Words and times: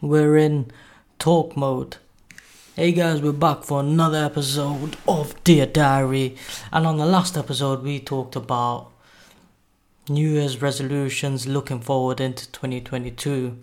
We're 0.00 0.36
in 0.36 0.70
talk 1.18 1.56
mode. 1.56 1.96
Hey 2.74 2.92
guys, 2.92 3.22
we're 3.22 3.32
back 3.32 3.62
for 3.62 3.80
another 3.80 4.24
episode 4.24 4.96
of 5.06 5.42
Dear 5.44 5.66
Diary. 5.66 6.36
And 6.72 6.86
on 6.86 6.96
the 6.96 7.06
last 7.06 7.36
episode, 7.36 7.82
we 7.82 8.00
talked 8.00 8.34
about 8.34 8.90
New 10.08 10.30
Year's 10.30 10.60
resolutions 10.62 11.46
looking 11.46 11.80
forward 11.80 12.20
into 12.20 12.50
2022. 12.50 13.58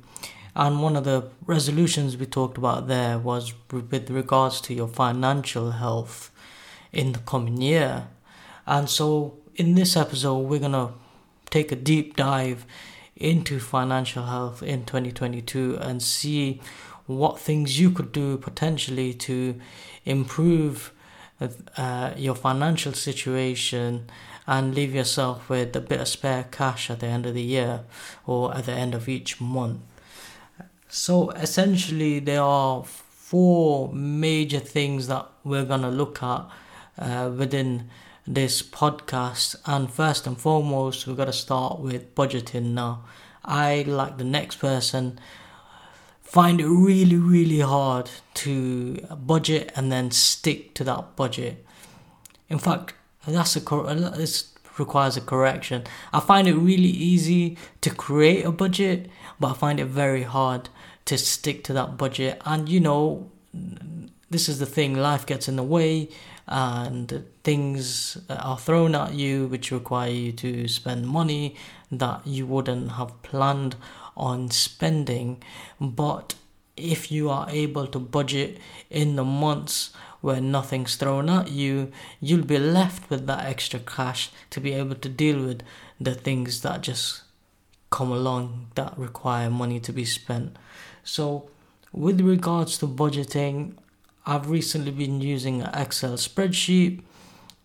And 0.56 0.82
one 0.82 0.96
of 0.96 1.04
the 1.04 1.30
resolutions 1.46 2.16
we 2.16 2.26
talked 2.26 2.58
about 2.58 2.88
there 2.88 3.20
was 3.20 3.54
with 3.70 4.10
regards 4.10 4.62
to 4.62 4.74
your 4.74 4.88
financial 4.88 5.72
health 5.72 6.32
in 6.94 7.12
the 7.12 7.20
coming 7.20 7.62
year. 7.62 8.08
And 8.66 8.90
so, 8.90 9.38
in 9.56 9.76
this 9.76 9.98
episode, 9.98 10.40
we're 10.40 10.60
going 10.60 10.72
to 10.72 10.94
take 11.50 11.72
a 11.72 11.76
deep 11.76 12.16
dive 12.16 12.66
into 13.16 13.60
financial 13.60 14.26
health 14.26 14.64
in 14.64 14.86
2022 14.86 15.78
and 15.80 16.02
see 16.02 16.62
what 17.06 17.40
things 17.40 17.80
you 17.80 17.92
could 17.92 18.12
do 18.12 18.38
potentially 18.38 19.14
to 19.14 19.60
improve 20.06 20.92
uh, 21.78 22.14
your 22.16 22.36
financial 22.36 22.94
situation 22.94 24.10
and 24.48 24.74
leave 24.74 24.96
yourself 24.96 25.50
with 25.50 25.76
a 25.76 25.82
bit 25.82 26.00
of 26.00 26.08
spare 26.08 26.46
cash 26.50 26.90
at 26.90 27.00
the 27.02 27.08
end 27.08 27.26
of 27.26 27.34
the 27.34 27.42
year 27.42 27.82
or 28.26 28.56
at 28.56 28.66
the 28.66 28.72
end 28.72 28.94
of 28.96 29.10
each 29.10 29.42
month. 29.42 29.82
So 30.98 31.32
essentially, 31.32 32.20
there 32.20 32.42
are 32.42 32.86
four 32.86 33.92
major 33.94 34.60
things 34.60 35.08
that 35.08 35.28
we're 35.44 35.66
going 35.66 35.82
to 35.82 35.90
look 35.90 36.24
at 36.24 36.48
uh, 36.98 37.30
within 37.36 37.90
this 38.26 38.62
podcast. 38.62 39.58
And 39.66 39.92
first 39.92 40.26
and 40.26 40.40
foremost, 40.40 41.06
we've 41.06 41.18
got 41.18 41.26
to 41.26 41.34
start 41.34 41.82
with 41.82 42.16
budgeting 42.16 42.74
now. 42.74 43.04
I, 43.44 43.84
like 43.86 44.18
the 44.18 44.24
next 44.24 44.56
person, 44.56 45.20
find 46.24 46.62
it 46.62 46.68
really, 46.68 47.18
really 47.18 47.60
hard 47.60 48.10
to 48.36 48.94
budget 49.18 49.74
and 49.76 49.92
then 49.92 50.12
stick 50.12 50.74
to 50.76 50.86
that 50.86 51.18
budget. 51.18 51.66
In 52.48 52.58
fact, 52.58 52.94
that's 53.28 53.58
a 53.58 53.60
this 54.16 54.54
requires 54.78 55.18
a 55.18 55.22
correction. 55.22 55.84
I 56.14 56.22
find 56.22 56.48
it 56.48 56.56
really 56.56 56.88
easy 56.88 57.58
to 57.82 57.90
create 57.90 58.46
a 58.46 58.52
budget, 58.52 59.10
but 59.42 59.48
I 59.50 59.54
find 59.56 59.80
it 59.82 59.88
very 59.88 60.24
hard 60.24 60.70
to 61.06 61.18
stick 61.18 61.64
to 61.64 61.74
that 61.74 61.98
budget. 61.98 62.42
And 62.46 62.68
you 62.68 62.80
know, 62.80 63.30
this 64.30 64.50
is 64.50 64.60
the 64.60 64.66
thing 64.66 64.96
life 64.96 65.26
gets 65.26 65.48
in 65.48 65.56
the 65.56 65.64
way, 65.64 66.10
and 66.48 67.26
things 67.44 68.18
are 68.30 68.58
thrown 68.58 68.94
at 68.96 69.14
you 69.14 69.48
which 69.48 69.72
require 69.72 70.12
you 70.12 70.32
to 70.34 70.68
spend 70.68 71.08
money 71.08 71.56
that 71.92 72.26
you 72.26 72.46
wouldn't 72.46 72.94
have 72.94 73.22
planned 73.24 73.76
on 74.16 74.50
spending. 74.52 75.42
But 75.80 76.36
if 76.78 77.12
you 77.12 77.30
are 77.30 77.48
able 77.50 77.88
to 77.88 78.00
budget 78.00 78.60
in 78.90 79.16
the 79.16 79.24
months 79.24 79.92
where 80.22 80.42
nothing's 80.42 80.96
thrown 80.96 81.30
at 81.30 81.52
you, 81.52 81.92
you'll 82.20 82.46
be 82.46 82.58
left 82.58 83.10
with 83.10 83.28
that 83.28 83.46
extra 83.46 83.80
cash 83.80 84.32
to 84.50 84.60
be 84.60 84.74
able 84.74 84.96
to 84.96 85.10
deal 85.10 85.44
with 85.44 85.62
the 86.00 86.16
things 86.16 86.62
that 86.62 86.82
just 86.82 87.22
come 87.92 88.12
along 88.12 88.68
that 88.76 88.98
require 88.98 89.50
money 89.50 89.80
to 89.80 89.94
be 89.94 90.04
spent. 90.04 90.58
So, 91.06 91.50
with 91.94 92.20
regards 92.20 92.80
to 92.80 92.88
budgeting, 92.88 93.74
I've 94.26 94.50
recently 94.50 94.92
been 94.92 95.22
using 95.22 95.62
an 95.62 95.70
Excel 95.74 96.14
spreadsheet. 96.14 97.02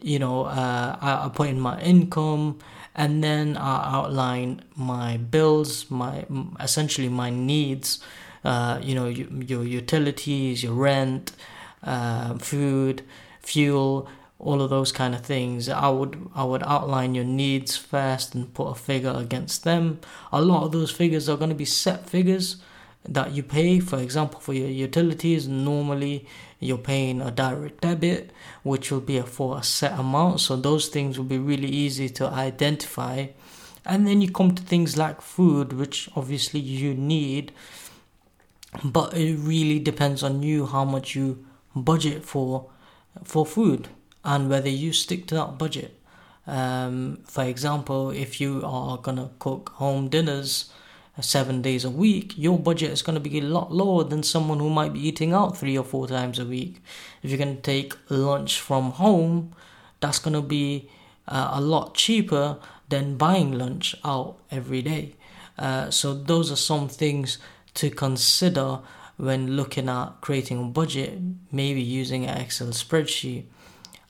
You 0.02 0.18
know, 0.18 0.44
uh, 0.44 0.98
I, 1.00 1.26
I 1.26 1.30
put 1.30 1.48
in 1.48 1.58
my 1.58 1.80
income 1.80 2.58
and 2.94 3.24
then 3.24 3.56
I 3.56 3.96
outline 3.96 4.62
my 4.76 5.16
bills, 5.16 5.90
my 5.90 6.26
essentially 6.60 7.08
my 7.08 7.30
needs. 7.30 7.98
Uh, 8.44 8.78
you 8.82 8.94
know, 8.94 9.08
your, 9.08 9.28
your 9.42 9.64
utilities, 9.64 10.62
your 10.62 10.72
rent, 10.74 11.32
uh, 11.82 12.34
food, 12.38 13.02
fuel, 13.40 14.08
all 14.38 14.62
of 14.62 14.70
those 14.70 14.92
kind 14.92 15.14
of 15.14 15.22
things. 15.22 15.68
I 15.68 15.88
would 15.88 16.28
I 16.34 16.44
would 16.44 16.62
outline 16.64 17.14
your 17.14 17.24
needs 17.24 17.76
first 17.76 18.34
and 18.34 18.52
put 18.52 18.68
a 18.68 18.74
figure 18.74 19.14
against 19.14 19.64
them. 19.64 20.00
A 20.30 20.42
lot 20.42 20.64
of 20.64 20.72
those 20.72 20.90
figures 20.90 21.28
are 21.28 21.36
going 21.38 21.50
to 21.50 21.56
be 21.56 21.64
set 21.64 22.08
figures 22.08 22.56
that 23.08 23.32
you 23.32 23.42
pay. 23.42 23.80
For 23.80 23.98
example, 23.98 24.40
for 24.40 24.52
your 24.52 24.68
utilities, 24.68 25.48
normally 25.48 26.26
you're 26.58 26.78
paying 26.78 27.20
a 27.20 27.30
direct 27.30 27.80
debit, 27.80 28.30
which 28.62 28.90
will 28.90 29.00
be 29.00 29.20
for 29.20 29.58
a 29.58 29.62
set 29.62 29.98
amount. 29.98 30.40
So 30.40 30.56
those 30.56 30.88
things 30.88 31.18
will 31.18 31.24
be 31.24 31.38
really 31.38 31.68
easy 31.68 32.08
to 32.10 32.26
identify. 32.28 33.28
And 33.86 34.06
then 34.06 34.20
you 34.20 34.30
come 34.30 34.54
to 34.54 34.62
things 34.62 34.96
like 34.96 35.22
food, 35.22 35.72
which 35.72 36.08
obviously 36.14 36.60
you 36.60 36.94
need, 36.94 37.52
but 38.84 39.14
it 39.14 39.36
really 39.36 39.78
depends 39.78 40.22
on 40.22 40.42
you 40.42 40.66
how 40.66 40.84
much 40.84 41.16
you 41.16 41.44
budget 41.74 42.24
for 42.24 42.70
for 43.24 43.44
food 43.44 43.88
and 44.24 44.48
whether 44.48 44.68
you 44.68 44.92
stick 44.92 45.26
to 45.26 45.34
that 45.34 45.58
budget. 45.58 45.98
Um, 46.46 47.18
for 47.24 47.44
example, 47.44 48.10
if 48.10 48.40
you 48.40 48.62
are 48.64 48.98
gonna 48.98 49.30
cook 49.38 49.70
home 49.70 50.08
dinners 50.08 50.70
seven 51.22 51.62
days 51.62 51.84
a 51.84 51.90
week, 51.90 52.34
your 52.36 52.58
budget 52.58 52.90
is 52.90 53.02
going 53.02 53.14
to 53.14 53.20
be 53.20 53.38
a 53.38 53.42
lot 53.42 53.72
lower 53.72 54.04
than 54.04 54.22
someone 54.22 54.58
who 54.58 54.70
might 54.70 54.92
be 54.92 55.06
eating 55.06 55.32
out 55.32 55.56
three 55.56 55.76
or 55.76 55.84
four 55.84 56.06
times 56.06 56.38
a 56.38 56.44
week. 56.44 56.82
If 57.22 57.30
you 57.30 57.38
can 57.38 57.60
take 57.62 57.94
lunch 58.08 58.60
from 58.60 58.92
home, 58.92 59.54
that's 60.00 60.18
going 60.18 60.34
to 60.34 60.42
be 60.42 60.88
uh, 61.28 61.50
a 61.52 61.60
lot 61.60 61.94
cheaper 61.94 62.58
than 62.88 63.16
buying 63.16 63.52
lunch 63.52 63.94
out 64.04 64.36
every 64.50 64.82
day. 64.82 65.14
Uh, 65.58 65.90
so, 65.90 66.14
those 66.14 66.50
are 66.50 66.56
some 66.56 66.88
things 66.88 67.38
to 67.74 67.90
consider 67.90 68.80
when 69.16 69.56
looking 69.56 69.88
at 69.88 70.20
creating 70.22 70.58
a 70.58 70.66
budget, 70.66 71.18
maybe 71.52 71.82
using 71.82 72.24
an 72.24 72.40
Excel 72.40 72.68
spreadsheet. 72.68 73.44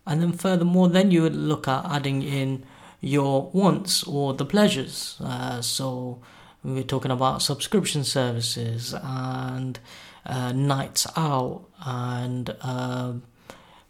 And 0.06 0.22
then, 0.22 0.32
furthermore, 0.32 0.88
then 0.88 1.10
you 1.10 1.22
would 1.22 1.34
look 1.34 1.66
at 1.66 1.84
adding 1.84 2.22
in 2.22 2.64
your 3.00 3.50
wants 3.52 4.04
or 4.04 4.34
the 4.34 4.44
pleasures. 4.44 5.16
Uh, 5.20 5.60
so, 5.60 6.20
we're 6.62 6.82
talking 6.82 7.10
about 7.10 7.42
subscription 7.42 8.04
services 8.04 8.94
and 9.02 9.78
uh, 10.26 10.52
nights 10.52 11.06
out 11.16 11.64
and 11.84 12.50
uh, 12.60 13.14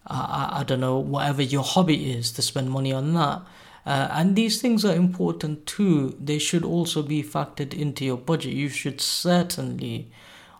I, 0.06 0.60
I, 0.60 0.64
don't 0.64 0.80
know 0.80 0.98
whatever 0.98 1.42
your 1.42 1.64
hobby 1.64 2.12
is 2.12 2.30
to 2.32 2.42
spend 2.42 2.70
money 2.70 2.92
on 2.92 3.14
that. 3.14 3.42
Uh, 3.84 4.08
and 4.12 4.36
these 4.36 4.60
things 4.60 4.84
are 4.84 4.94
important 4.94 5.66
too. 5.66 6.16
They 6.20 6.38
should 6.38 6.64
also 6.64 7.02
be 7.02 7.22
factored 7.22 7.74
into 7.74 8.04
your 8.04 8.16
budget. 8.16 8.52
You 8.52 8.68
should 8.68 9.00
certainly 9.00 10.10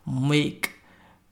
make 0.05 0.71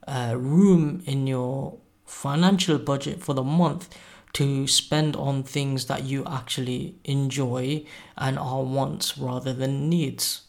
uh, 0.07 0.35
room 0.37 1.03
in 1.05 1.27
your 1.27 1.77
financial 2.05 2.77
budget 2.77 3.21
for 3.21 3.33
the 3.33 3.43
month 3.43 3.89
to 4.33 4.67
spend 4.67 5.15
on 5.15 5.43
things 5.43 5.87
that 5.87 6.03
you 6.03 6.23
actually 6.25 6.95
enjoy 7.03 7.83
and 8.17 8.39
are 8.39 8.63
wants 8.63 9.17
rather 9.17 9.53
than 9.53 9.89
needs 9.89 10.43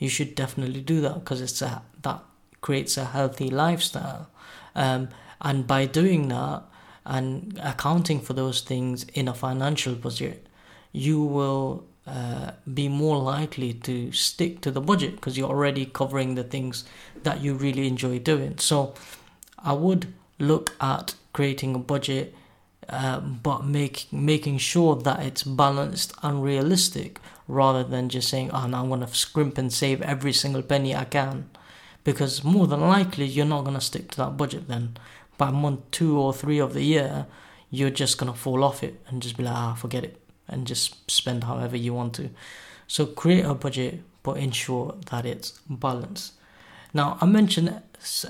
you 0.00 0.08
should 0.08 0.34
definitely 0.34 0.80
do 0.80 1.00
that 1.02 1.14
because 1.14 1.40
it's 1.40 1.62
a 1.62 1.82
that 2.02 2.20
creates 2.60 2.96
a 2.96 3.04
healthy 3.04 3.48
lifestyle. 3.48 4.28
Um, 4.74 5.08
and 5.40 5.66
by 5.66 5.86
doing 5.86 6.28
that 6.28 6.64
and 7.04 7.58
accounting 7.62 8.20
for 8.20 8.32
those 8.32 8.60
things 8.60 9.04
in 9.14 9.28
a 9.28 9.34
financial 9.34 9.94
budget 9.94 10.46
you 10.92 11.22
will 11.22 11.84
uh, 12.06 12.50
be 12.74 12.88
more 12.88 13.18
likely 13.18 13.72
to 13.72 14.10
stick 14.12 14.60
to 14.60 14.70
the 14.70 14.80
budget 14.80 15.14
because 15.16 15.38
you're 15.38 15.48
already 15.48 15.86
covering 15.86 16.34
the 16.34 16.44
things 16.44 16.84
that 17.22 17.40
you 17.40 17.54
really 17.54 17.86
enjoy 17.86 18.18
doing. 18.18 18.58
So 18.58 18.94
i 19.62 19.72
would 19.72 20.12
look 20.38 20.74
at 20.80 21.14
creating 21.32 21.74
a 21.74 21.78
budget 21.78 22.34
uh, 22.88 23.20
but 23.20 23.64
make 23.64 24.06
making 24.10 24.58
sure 24.58 24.96
that 24.96 25.20
it's 25.20 25.42
balanced 25.42 26.12
and 26.22 26.42
realistic 26.42 27.20
rather 27.50 27.84
than 27.84 28.08
just 28.08 28.28
saying, 28.28 28.50
oh, 28.52 28.66
now 28.66 28.82
I'm 28.82 28.88
going 28.88 29.00
to 29.00 29.14
scrimp 29.14 29.58
and 29.58 29.72
save 29.72 30.00
every 30.02 30.32
single 30.32 30.62
penny 30.62 30.94
I 30.94 31.04
can. 31.04 31.50
Because 32.04 32.42
more 32.44 32.66
than 32.66 32.80
likely, 32.80 33.26
you're 33.26 33.44
not 33.44 33.62
going 33.62 33.74
to 33.74 33.80
stick 33.80 34.10
to 34.12 34.16
that 34.18 34.36
budget 34.36 34.68
then. 34.68 34.96
By 35.36 35.50
month 35.50 35.90
two 35.90 36.18
or 36.18 36.32
three 36.32 36.58
of 36.58 36.74
the 36.74 36.82
year, 36.82 37.26
you're 37.70 37.90
just 37.90 38.18
going 38.18 38.32
to 38.32 38.38
fall 38.38 38.64
off 38.64 38.82
it 38.82 39.00
and 39.08 39.22
just 39.22 39.36
be 39.36 39.44
like, 39.44 39.54
ah, 39.54 39.74
forget 39.74 40.04
it, 40.04 40.20
and 40.48 40.66
just 40.66 41.10
spend 41.10 41.44
however 41.44 41.76
you 41.76 41.94
want 41.94 42.14
to. 42.14 42.30
So 42.86 43.06
create 43.06 43.44
a 43.44 43.54
budget, 43.54 44.00
but 44.22 44.36
ensure 44.38 44.96
that 45.10 45.24
it's 45.26 45.60
balanced. 45.68 46.34
Now, 46.92 47.18
I 47.20 47.26
mentioned 47.26 47.80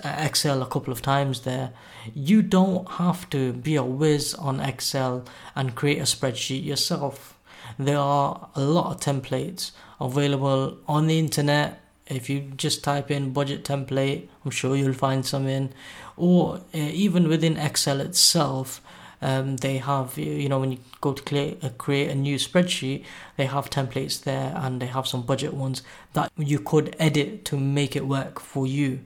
Excel 0.05 0.62
a 0.62 0.67
couple 0.67 0.93
of 0.93 1.00
times 1.00 1.43
there. 1.43 1.72
You 2.14 2.43
don't 2.43 2.88
have 2.93 3.31
to 3.31 3.52
be 3.52 3.76
a 3.76 3.82
whiz 3.82 4.34
on 4.34 4.61
Excel 4.61 5.25
and 5.55 5.75
create 5.75 5.99
a 5.99 6.02
spreadsheet 6.02 6.64
yourself 6.64 7.38
there 7.87 7.99
are 7.99 8.49
a 8.55 8.61
lot 8.61 8.94
of 8.94 9.00
templates 9.00 9.73
available 10.00 10.79
on 10.87 11.06
the 11.06 11.19
internet. 11.19 11.81
If 12.06 12.29
you 12.29 12.53
just 12.56 12.82
type 12.82 13.11
in 13.11 13.32
budget 13.32 13.65
template, 13.65 14.29
I'm 14.44 14.50
sure 14.50 14.75
you'll 14.77 14.93
find 14.93 15.25
some 15.25 15.47
in. 15.47 15.73
or 16.17 16.56
uh, 16.75 16.79
even 16.79 17.29
within 17.29 17.56
Excel 17.56 18.00
itself. 18.00 18.81
Um, 19.23 19.59
they 19.59 19.77
have 19.79 20.17
you 20.17 20.49
know 20.49 20.59
when 20.61 20.73
you 20.73 20.79
go 21.03 21.12
to 21.12 21.23
create, 21.23 21.62
uh, 21.62 21.69
create 21.77 22.09
a 22.09 22.15
new 22.15 22.37
spreadsheet 22.37 23.05
they 23.37 23.44
have 23.44 23.69
templates 23.69 24.23
there 24.23 24.55
and 24.56 24.81
they 24.81 24.87
have 24.87 25.06
some 25.06 25.21
budget 25.21 25.53
ones 25.53 25.82
that 26.15 26.32
you 26.38 26.59
could 26.59 26.97
edit 26.99 27.44
to 27.44 27.59
make 27.59 27.94
it 27.94 28.06
work 28.06 28.41
for 28.41 28.67
you 28.67 29.00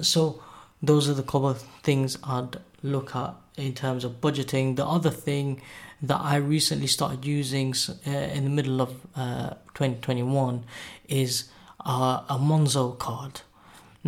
so 0.00 0.42
those 0.82 1.08
are 1.08 1.14
the 1.14 1.22
couple 1.22 1.48
of 1.48 1.62
things 1.84 2.18
I'd 2.24 2.56
look 2.82 3.14
at 3.14 3.34
in 3.56 3.74
terms 3.74 4.02
of 4.02 4.20
budgeting 4.20 4.74
the 4.74 4.84
other 4.84 5.10
thing 5.10 5.62
that 6.02 6.20
I 6.20 6.36
recently 6.36 6.86
started 6.86 7.24
using 7.24 7.74
uh, 8.06 8.10
in 8.10 8.44
the 8.44 8.50
middle 8.50 8.80
of 8.80 8.94
uh, 9.14 9.50
2021 9.74 10.64
is 11.08 11.50
uh, 11.84 12.22
a 12.28 12.38
Monzo 12.38 12.98
card 12.98 13.40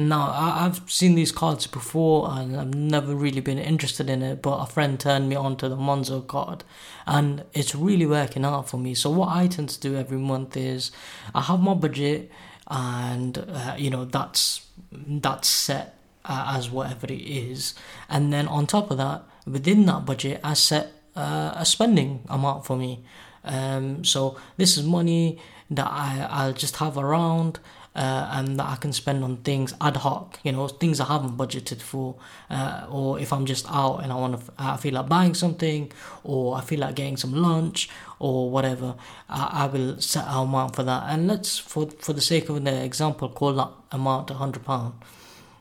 now, 0.00 0.31
I, 0.31 0.62
have 0.62 0.88
seen 0.88 1.17
these 1.17 1.32
cards 1.32 1.67
before 1.67 2.31
and 2.31 2.56
I've 2.56 2.73
never 2.73 3.17
really 3.17 3.40
been 3.40 3.58
interested 3.58 4.08
in 4.08 4.23
it, 4.23 4.40
but 4.43 4.58
a 4.58 4.67
friend 4.67 4.99
turned 4.99 5.29
me 5.29 5.35
on 5.35 5.56
to 5.56 5.69
the 5.69 5.75
Monzo 5.76 6.25
card 6.25 6.62
and 7.05 7.43
it's 7.52 7.75
really 7.75 8.06
working 8.06 8.44
out 8.44 8.69
for 8.69 8.76
me. 8.76 8.94
So, 8.94 9.11
what 9.11 9.31
I 9.31 9.49
tend 9.49 9.70
to 9.70 9.81
do 9.81 9.96
every 9.96 10.19
month 10.19 10.56
is 10.56 10.93
I 11.35 11.40
have 11.40 11.58
my 11.58 11.75
budget 11.75 12.31
and, 12.69 13.38
uh, 13.38 13.75
you 13.76 13.90
know, 13.90 14.05
that's, 14.05 14.69
that's 14.93 15.49
set 15.49 15.99
uh, 16.25 16.55
as 16.56 16.70
whatever 16.70 17.08
it 17.08 17.20
is. 17.20 17.75
And 18.08 18.32
then 18.32 18.46
on 18.46 18.69
top 18.69 18.93
of 18.93 18.99
that, 18.99 19.25
within 19.49 19.87
that 19.87 20.06
budget, 20.06 20.40
I 20.44 20.55
set 20.55 20.93
uh, 21.18 21.52
a 21.56 21.64
spending 21.64 22.22
amount 22.28 22.64
for 22.64 22.76
me. 22.76 23.04
Um, 23.44 24.04
so, 24.04 24.36
this 24.56 24.76
is 24.76 24.84
money 24.84 25.38
that 25.70 25.86
I, 25.86 26.26
I'll 26.30 26.52
just 26.52 26.76
have 26.76 26.96
around 26.96 27.60
uh, 27.98 28.28
and 28.32 28.60
that 28.60 28.66
I 28.66 28.76
can 28.76 28.92
spend 28.92 29.24
on 29.24 29.38
things 29.38 29.74
ad 29.80 29.96
hoc, 29.96 30.38
you 30.44 30.52
know, 30.52 30.68
things 30.68 31.00
I 31.00 31.06
haven't 31.06 31.36
budgeted 31.36 31.82
for, 31.82 32.14
uh, 32.48 32.86
or 32.88 33.18
if 33.18 33.32
I'm 33.32 33.44
just 33.44 33.66
out 33.68 33.98
and 33.98 34.12
I 34.12 34.14
want 34.14 34.38
to, 34.38 34.52
I 34.56 34.76
feel 34.76 34.94
like 34.94 35.08
buying 35.08 35.34
something, 35.34 35.90
or 36.22 36.56
I 36.56 36.60
feel 36.60 36.78
like 36.78 36.94
getting 36.94 37.16
some 37.16 37.32
lunch, 37.32 37.90
or 38.20 38.50
whatever, 38.50 38.94
I, 39.28 39.64
I 39.64 39.66
will 39.66 40.00
set 40.00 40.26
an 40.28 40.44
amount 40.44 40.76
for 40.76 40.84
that. 40.84 41.04
And 41.08 41.26
let's, 41.26 41.58
for 41.58 41.90
for 41.98 42.12
the 42.12 42.20
sake 42.20 42.48
of 42.48 42.62
the 42.64 42.84
example, 42.84 43.28
call 43.30 43.54
that 43.54 43.70
amount 43.90 44.30
a 44.30 44.34
hundred 44.34 44.64
pound. 44.64 44.94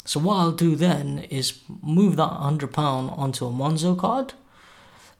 So 0.05 0.19
what 0.19 0.35
I'll 0.35 0.51
do 0.51 0.75
then 0.75 1.25
is 1.29 1.59
move 1.81 2.17
that 2.17 2.29
hundred 2.29 2.71
pound 2.71 3.09
onto 3.17 3.47
a 3.47 3.51
Monzo 3.51 3.97
card 3.97 4.33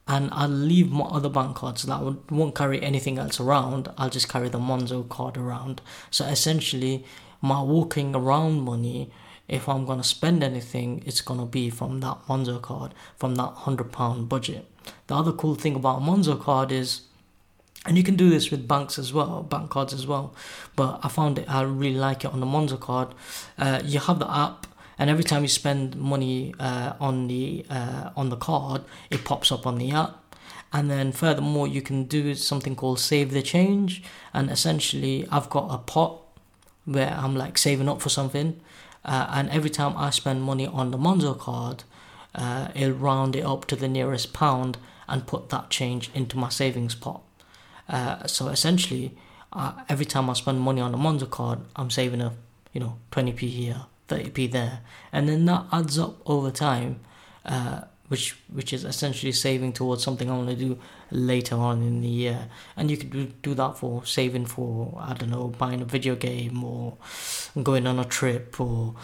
and 0.07 0.29
I'll 0.31 0.47
leave 0.47 0.91
my 0.91 1.05
other 1.05 1.29
bank 1.29 1.57
cards 1.57 1.83
that 1.83 2.01
won't 2.31 2.55
carry 2.55 2.81
anything 2.81 3.17
else 3.17 3.39
around. 3.39 3.89
I'll 3.97 4.09
just 4.09 4.29
carry 4.29 4.47
the 4.49 4.59
Monzo 4.59 5.07
card 5.07 5.37
around. 5.37 5.81
So 6.11 6.25
essentially, 6.25 7.05
my 7.41 7.61
walking 7.61 8.15
around 8.15 8.61
money, 8.61 9.11
if 9.47 9.67
I'm 9.67 9.85
gonna 9.85 10.03
spend 10.03 10.43
anything, 10.43 11.03
it's 11.05 11.21
gonna 11.21 11.45
be 11.45 11.69
from 11.69 11.99
that 11.99 12.19
Monzo 12.27 12.61
card, 12.61 12.93
from 13.17 13.35
that 13.35 13.53
hundred 13.53 13.91
pound 13.91 14.29
budget. 14.29 14.65
The 15.07 15.15
other 15.15 15.33
cool 15.33 15.55
thing 15.55 15.75
about 15.75 16.01
Monzo 16.01 16.39
card 16.39 16.71
is, 16.71 17.01
and 17.85 17.97
you 17.97 18.03
can 18.03 18.15
do 18.15 18.29
this 18.29 18.49
with 18.49 18.67
banks 18.67 18.97
as 18.97 19.11
well, 19.11 19.43
bank 19.43 19.69
cards 19.69 19.93
as 19.93 20.07
well. 20.07 20.33
But 20.77 21.01
I 21.03 21.09
found 21.09 21.39
it, 21.39 21.49
I 21.49 21.63
really 21.63 21.97
like 21.97 22.23
it 22.23 22.31
on 22.31 22.39
the 22.39 22.45
Monzo 22.45 22.79
card. 22.79 23.09
Uh, 23.57 23.81
you 23.83 23.99
have 23.99 24.19
the 24.19 24.31
app 24.31 24.67
and 24.99 25.09
every 25.09 25.23
time 25.23 25.43
you 25.43 25.47
spend 25.47 25.95
money 25.95 26.53
uh, 26.59 26.93
on 26.99 27.27
the 27.27 27.65
uh, 27.69 28.09
on 28.15 28.29
the 28.29 28.35
card, 28.35 28.81
it 29.11 29.23
pops 29.23 29.51
up 29.51 29.67
on 29.67 29.77
the 29.77 29.91
app. 29.91 30.23
And 30.73 30.91
then 30.91 31.11
furthermore, 31.11 31.67
you 31.67 31.81
can 31.81 32.05
do 32.05 32.35
something 32.35 32.75
called 32.75 32.99
save 32.99 33.31
the 33.31 33.41
change. 33.41 34.03
And 34.33 34.49
essentially, 34.49 35.25
I've 35.31 35.49
got 35.49 35.73
a 35.73 35.77
pot 35.77 36.21
where 36.85 37.11
I'm 37.11 37.35
like 37.35 37.57
saving 37.57 37.87
up 37.87 38.01
for 38.01 38.09
something, 38.09 38.59
uh, 39.05 39.27
and 39.29 39.49
every 39.49 39.69
time 39.69 39.95
I 39.97 40.09
spend 40.09 40.41
money 40.43 40.65
on 40.65 40.91
the 40.91 40.97
Monzo 40.97 41.37
card, 41.37 41.83
uh, 42.33 42.69
it'll 42.73 42.93
round 42.93 43.35
it 43.35 43.45
up 43.45 43.65
to 43.65 43.75
the 43.75 43.87
nearest 43.87 44.33
pound 44.33 44.77
and 45.07 45.27
put 45.27 45.49
that 45.49 45.69
change 45.69 46.09
into 46.13 46.37
my 46.37 46.49
savings 46.49 46.95
pot. 46.95 47.21
Uh, 47.87 48.25
so 48.25 48.47
essentially, 48.47 49.15
uh, 49.53 49.73
every 49.89 50.05
time 50.05 50.29
I 50.29 50.33
spend 50.33 50.59
money 50.61 50.81
on 50.81 50.91
the 50.91 50.97
Monzo 50.97 51.29
card, 51.29 51.59
I'm 51.75 51.89
saving 51.89 52.21
a 52.21 52.33
you 52.73 52.79
know 52.79 52.97
20p 53.11 53.39
here 53.49 53.85
30p 54.07 54.51
there, 54.51 54.81
and 55.11 55.27
then 55.27 55.45
that 55.45 55.65
adds 55.71 55.99
up 55.99 56.17
over 56.25 56.51
time, 56.51 56.99
uh, 57.45 57.81
which 58.07 58.37
which 58.51 58.73
is 58.73 58.83
essentially 58.83 59.31
saving 59.31 59.73
towards 59.73 60.03
something 60.03 60.29
I 60.29 60.37
want 60.37 60.49
to 60.49 60.55
do 60.55 60.79
later 61.11 61.55
on 61.55 61.81
in 61.81 62.01
the 62.01 62.07
year. 62.07 62.49
And 62.75 62.89
you 62.89 62.97
could 62.97 63.11
do, 63.11 63.25
do 63.41 63.53
that 63.55 63.77
for 63.77 64.05
saving 64.05 64.45
for 64.45 64.97
I 64.99 65.13
don't 65.13 65.29
know 65.29 65.47
buying 65.47 65.81
a 65.81 65.85
video 65.85 66.15
game 66.15 66.63
or 66.63 66.97
going 67.61 67.85
on 67.87 67.99
a 67.99 68.05
trip 68.05 68.59
or 68.59 68.95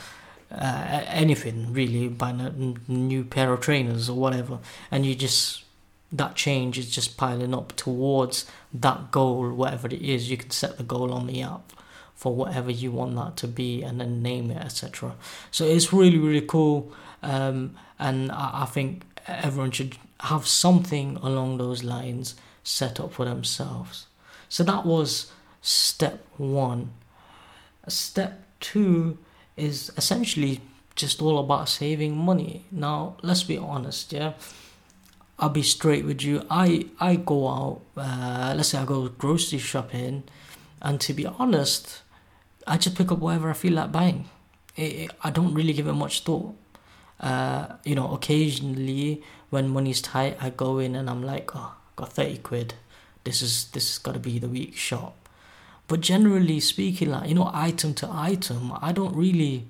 uh, 0.52 1.04
anything 1.08 1.74
really, 1.74 2.08
buying 2.08 2.40
a 2.40 2.52
new 2.92 3.24
pair 3.24 3.52
of 3.52 3.62
trainers 3.62 4.10
or 4.10 4.18
whatever, 4.18 4.60
and 4.92 5.06
you 5.06 5.16
just 5.16 5.64
that 6.12 6.36
change 6.36 6.78
is 6.78 6.92
just 6.92 7.18
piling 7.18 7.56
up 7.56 7.76
towards 7.76 8.46
that 8.72 9.12
goal, 9.12 9.52
whatever 9.52 9.88
it 9.88 10.02
is. 10.02 10.30
You 10.30 10.38
can 10.38 10.52
set 10.52 10.78
the 10.78 10.84
goal 10.84 11.12
on 11.12 11.26
the 11.26 11.42
app 11.42 11.74
for 12.24 12.34
whatever 12.34 12.72
you 12.72 12.90
want 12.90 13.14
that 13.18 13.36
to 13.36 13.46
be 13.50 13.84
and 13.84 14.00
then 14.00 14.22
name 14.22 14.50
it 14.50 14.56
etc 14.56 15.14
so 15.52 15.66
it's 15.66 15.92
really 15.92 16.18
really 16.18 16.48
cool 16.56 16.90
um, 17.22 17.75
and 18.00 18.31
I, 18.31 18.62
I 18.62 18.66
think 18.66 19.04
everyone 19.28 19.72
should 19.72 19.98
have 20.22 20.48
something 20.48 21.18
along 21.18 21.58
those 21.58 21.84
lines 21.84 22.36
set 22.64 22.98
up 22.98 23.12
for 23.12 23.25
themselves 23.25 24.08
so 24.48 24.64
that 24.64 24.86
was 24.86 25.34
step 25.62 26.25
one 26.38 26.92
step 27.90 28.42
two 28.62 29.18
is 29.58 29.92
essentially 29.98 30.62
just 30.96 31.22
all 31.22 31.40
about 31.40 31.68
saving 31.68 32.16
money 32.16 32.64
now 32.72 33.18
let's 33.22 33.44
be 33.44 33.58
honest 33.58 34.14
yeah 34.14 34.31
I'll 35.40 35.50
be 35.50 35.64
straight 35.64 36.06
with 36.06 36.22
you. 36.22 36.46
I 36.50 36.86
I 37.00 37.16
go 37.16 37.50
out. 37.50 37.81
Uh, 37.98 38.54
let's 38.56 38.69
say 38.69 38.78
I 38.78 38.86
go 38.86 39.10
grocery 39.10 39.58
shopping, 39.58 40.24
and 40.80 41.02
to 41.02 41.12
be 41.12 41.26
honest, 41.26 42.04
I 42.65 42.77
just 42.77 42.95
pick 42.95 43.12
up 43.12 43.19
whatever 43.19 43.50
I 43.50 43.54
feel 43.54 43.74
like 43.74 43.92
buying. 43.92 44.30
It, 44.75 44.81
it, 44.81 45.12
I 45.24 45.30
don't 45.30 45.54
really 45.54 45.74
give 45.74 45.88
it 45.88 45.94
much 45.94 46.21
thought. 46.21 46.56
Uh, 47.19 47.68
you 47.83 47.95
know, 47.95 48.13
occasionally 48.13 49.24
when 49.50 49.69
money's 49.69 50.01
tight, 50.01 50.38
I 50.42 50.50
go 50.50 50.80
in 50.80 50.95
and 50.95 51.10
I'm 51.10 51.24
like, 51.24 51.56
oh, 51.56 51.75
got 51.95 52.13
thirty 52.13 52.38
quid. 52.38 52.74
This 53.24 53.42
is 53.42 53.65
this 53.71 53.89
has 53.89 53.98
got 53.98 54.13
to 54.13 54.19
be 54.19 54.39
the 54.39 54.50
week 54.50 54.75
shop. 54.75 55.30
But 55.88 56.01
generally 56.01 56.60
speaking, 56.60 57.12
like 57.12 57.30
you 57.30 57.36
know, 57.36 57.50
item 57.54 57.94
to 57.95 58.10
item, 58.12 58.74
I 58.81 58.92
don't 58.92 59.16
really. 59.16 59.68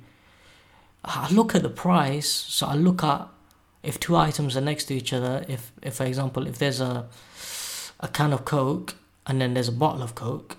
I 1.06 1.30
look 1.32 1.54
at 1.54 1.64
the 1.64 1.70
price, 1.70 2.30
so 2.30 2.66
I 2.68 2.76
look 2.76 3.04
at 3.04 3.28
if 3.84 4.00
two 4.00 4.16
items 4.16 4.56
are 4.56 4.62
next 4.62 4.86
to 4.86 4.96
each 4.96 5.12
other. 5.12 5.44
If, 5.50 5.74
if 5.82 5.96
for 5.96 6.06
example, 6.06 6.48
if 6.48 6.58
there's 6.58 6.80
a 6.80 7.08
a 8.00 8.08
can 8.08 8.34
of 8.34 8.46
Coke 8.46 8.96
and 9.28 9.42
then 9.42 9.54
there's 9.54 9.68
a 9.68 9.74
bottle 9.74 10.02
of 10.02 10.16
Coke, 10.16 10.58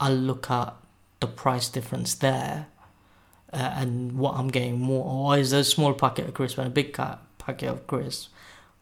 I'll 0.00 0.14
look 0.14 0.50
at 0.50 0.74
the 1.20 1.26
price 1.26 1.68
difference 1.68 2.14
there 2.14 2.66
uh, 3.52 3.56
and 3.56 4.18
what 4.18 4.34
I'm 4.34 4.48
getting 4.48 4.78
more, 4.78 5.04
or 5.04 5.38
is 5.38 5.52
a 5.52 5.64
small 5.64 5.94
packet 5.94 6.28
of 6.28 6.34
crisps 6.34 6.58
and 6.58 6.66
a 6.66 6.70
big 6.70 6.92
packet 6.92 7.68
of 7.68 7.86
crisps, 7.86 8.28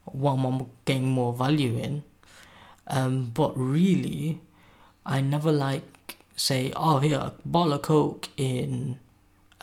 what 0.04 0.32
I'm 0.32 0.70
getting 0.84 1.06
more 1.06 1.32
value 1.32 1.76
in. 1.76 2.02
Um, 2.88 3.30
but 3.32 3.52
really, 3.56 4.40
I 5.04 5.20
never 5.20 5.52
like 5.52 6.16
say, 6.36 6.72
oh, 6.76 6.98
here, 6.98 7.18
a 7.18 7.32
bottle 7.44 7.74
of 7.74 7.82
Coke 7.82 8.28
in 8.36 8.98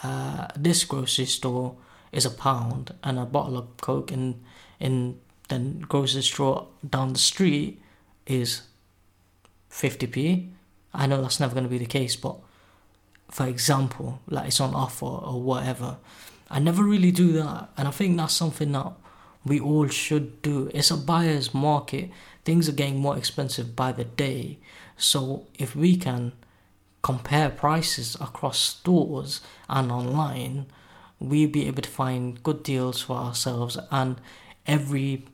uh, 0.02 0.48
this 0.56 0.84
grocery 0.84 1.26
store 1.26 1.76
is 2.12 2.26
a 2.26 2.30
pound, 2.30 2.94
and 3.04 3.20
a 3.20 3.26
bottle 3.26 3.58
of 3.58 3.78
Coke 3.78 4.12
in 4.12 4.42
in 4.80 5.20
the 5.50 5.60
grocery 5.88 6.22
store 6.22 6.68
down 6.88 7.14
the 7.14 7.20
street 7.20 7.82
is 8.26 8.64
50p. 9.70 10.50
I 10.94 11.08
know 11.08 11.22
that's 11.22 11.40
never 11.40 11.54
going 11.54 11.64
to 11.64 11.70
be 11.70 11.78
the 11.78 11.86
case, 11.86 12.16
but 12.16 12.38
for 13.30 13.48
example, 13.48 14.22
like 14.28 14.48
it's 14.48 14.62
on 14.62 14.74
offer 14.74 15.06
or 15.06 15.42
whatever. 15.42 15.98
I 16.50 16.60
never 16.60 16.84
really 16.84 17.12
do 17.12 17.32
that, 17.34 17.70
and 17.78 17.88
I 17.88 17.92
think 17.92 18.18
that's 18.18 18.34
something 18.34 18.72
that 18.74 18.94
we 19.46 19.60
all 19.60 19.88
should 19.88 20.42
do. 20.42 20.70
It's 20.74 20.92
a 20.92 20.98
buyer's 20.98 21.54
market. 21.54 22.10
Things 22.46 22.70
are 22.70 22.74
getting 22.74 23.00
more 23.00 23.18
expensive 23.18 23.76
by 23.76 23.92
the 23.92 24.06
day. 24.06 24.60
So 24.98 25.48
if 25.58 25.76
we 25.76 25.98
can 25.98 26.34
compare 27.02 27.50
prices 27.50 28.16
across 28.22 28.60
stores 28.60 29.42
and 29.68 29.92
online, 29.92 30.68
we'll 31.20 31.50
be 31.50 31.68
able 31.68 31.82
to 31.82 31.90
find 31.90 32.42
good 32.44 32.64
deals 32.64 33.02
for 33.02 33.16
ourselves 33.16 33.78
and 33.92 34.20
every 34.68 35.26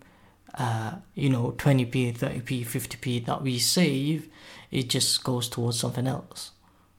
uh, 0.58 0.94
you 1.16 1.30
know 1.30 1.54
20p 1.58 2.18
30p 2.18 2.66
50p 2.66 3.26
that 3.26 3.42
we 3.42 3.60
save 3.60 4.28
it 4.72 4.90
just 4.90 5.24
goes 5.24 5.48
towards 5.48 5.80
something 5.80 6.08
else 6.08 6.52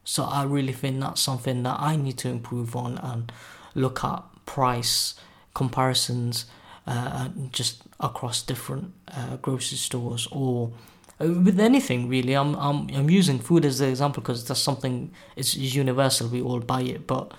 so 0.04 0.24
I 0.24 0.44
really 0.44 0.72
think 0.72 1.00
that's 1.00 1.20
something 1.20 1.62
that 1.62 1.78
I 1.78 1.96
need 1.96 2.18
to 2.18 2.28
improve 2.28 2.74
on 2.76 2.98
and 2.98 3.32
look 3.74 4.02
at 4.04 4.22
price 4.46 5.14
comparisons 5.54 6.46
uh, 6.86 7.28
just 7.52 7.82
across 8.00 8.42
different 8.42 8.92
uh, 9.08 9.36
grocery 9.36 9.78
stores 9.78 10.26
or 10.32 10.72
uh, 11.20 11.26
with 11.26 11.60
anything 11.60 12.08
really. 12.08 12.34
I'm 12.34 12.54
I'm 12.56 12.88
I'm 12.94 13.10
using 13.10 13.38
food 13.38 13.64
as 13.64 13.78
the 13.78 13.88
example 13.88 14.22
because 14.22 14.44
that's 14.46 14.60
something 14.60 15.12
it's 15.36 15.54
universal. 15.54 16.28
We 16.28 16.40
all 16.42 16.60
buy 16.60 16.82
it, 16.82 17.06
but 17.06 17.32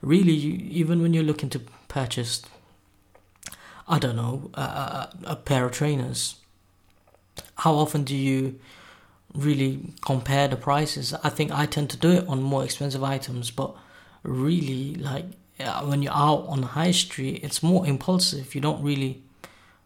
really, 0.00 0.32
you, 0.32 0.52
even 0.70 1.02
when 1.02 1.14
you're 1.14 1.24
looking 1.24 1.50
to 1.50 1.60
purchase, 1.88 2.42
I 3.86 3.98
don't 3.98 4.16
know, 4.16 4.50
a, 4.54 4.60
a, 4.60 5.10
a 5.24 5.36
pair 5.36 5.66
of 5.66 5.72
trainers, 5.72 6.36
how 7.58 7.74
often 7.74 8.04
do 8.04 8.16
you 8.16 8.58
really 9.36 9.92
compare 10.04 10.48
the 10.48 10.56
prices? 10.56 11.14
I 11.22 11.28
think 11.28 11.52
I 11.52 11.66
tend 11.66 11.90
to 11.90 11.96
do 11.96 12.10
it 12.10 12.28
on 12.28 12.42
more 12.42 12.64
expensive 12.64 13.04
items, 13.04 13.50
but 13.50 13.74
really, 14.22 14.94
like 14.96 15.26
when 15.84 16.02
you're 16.02 16.12
out 16.12 16.46
on 16.48 16.62
high 16.62 16.90
street, 16.90 17.40
it's 17.42 17.62
more 17.62 17.86
impulsive. 17.86 18.54
You 18.54 18.60
don't 18.60 18.82
really 18.82 19.22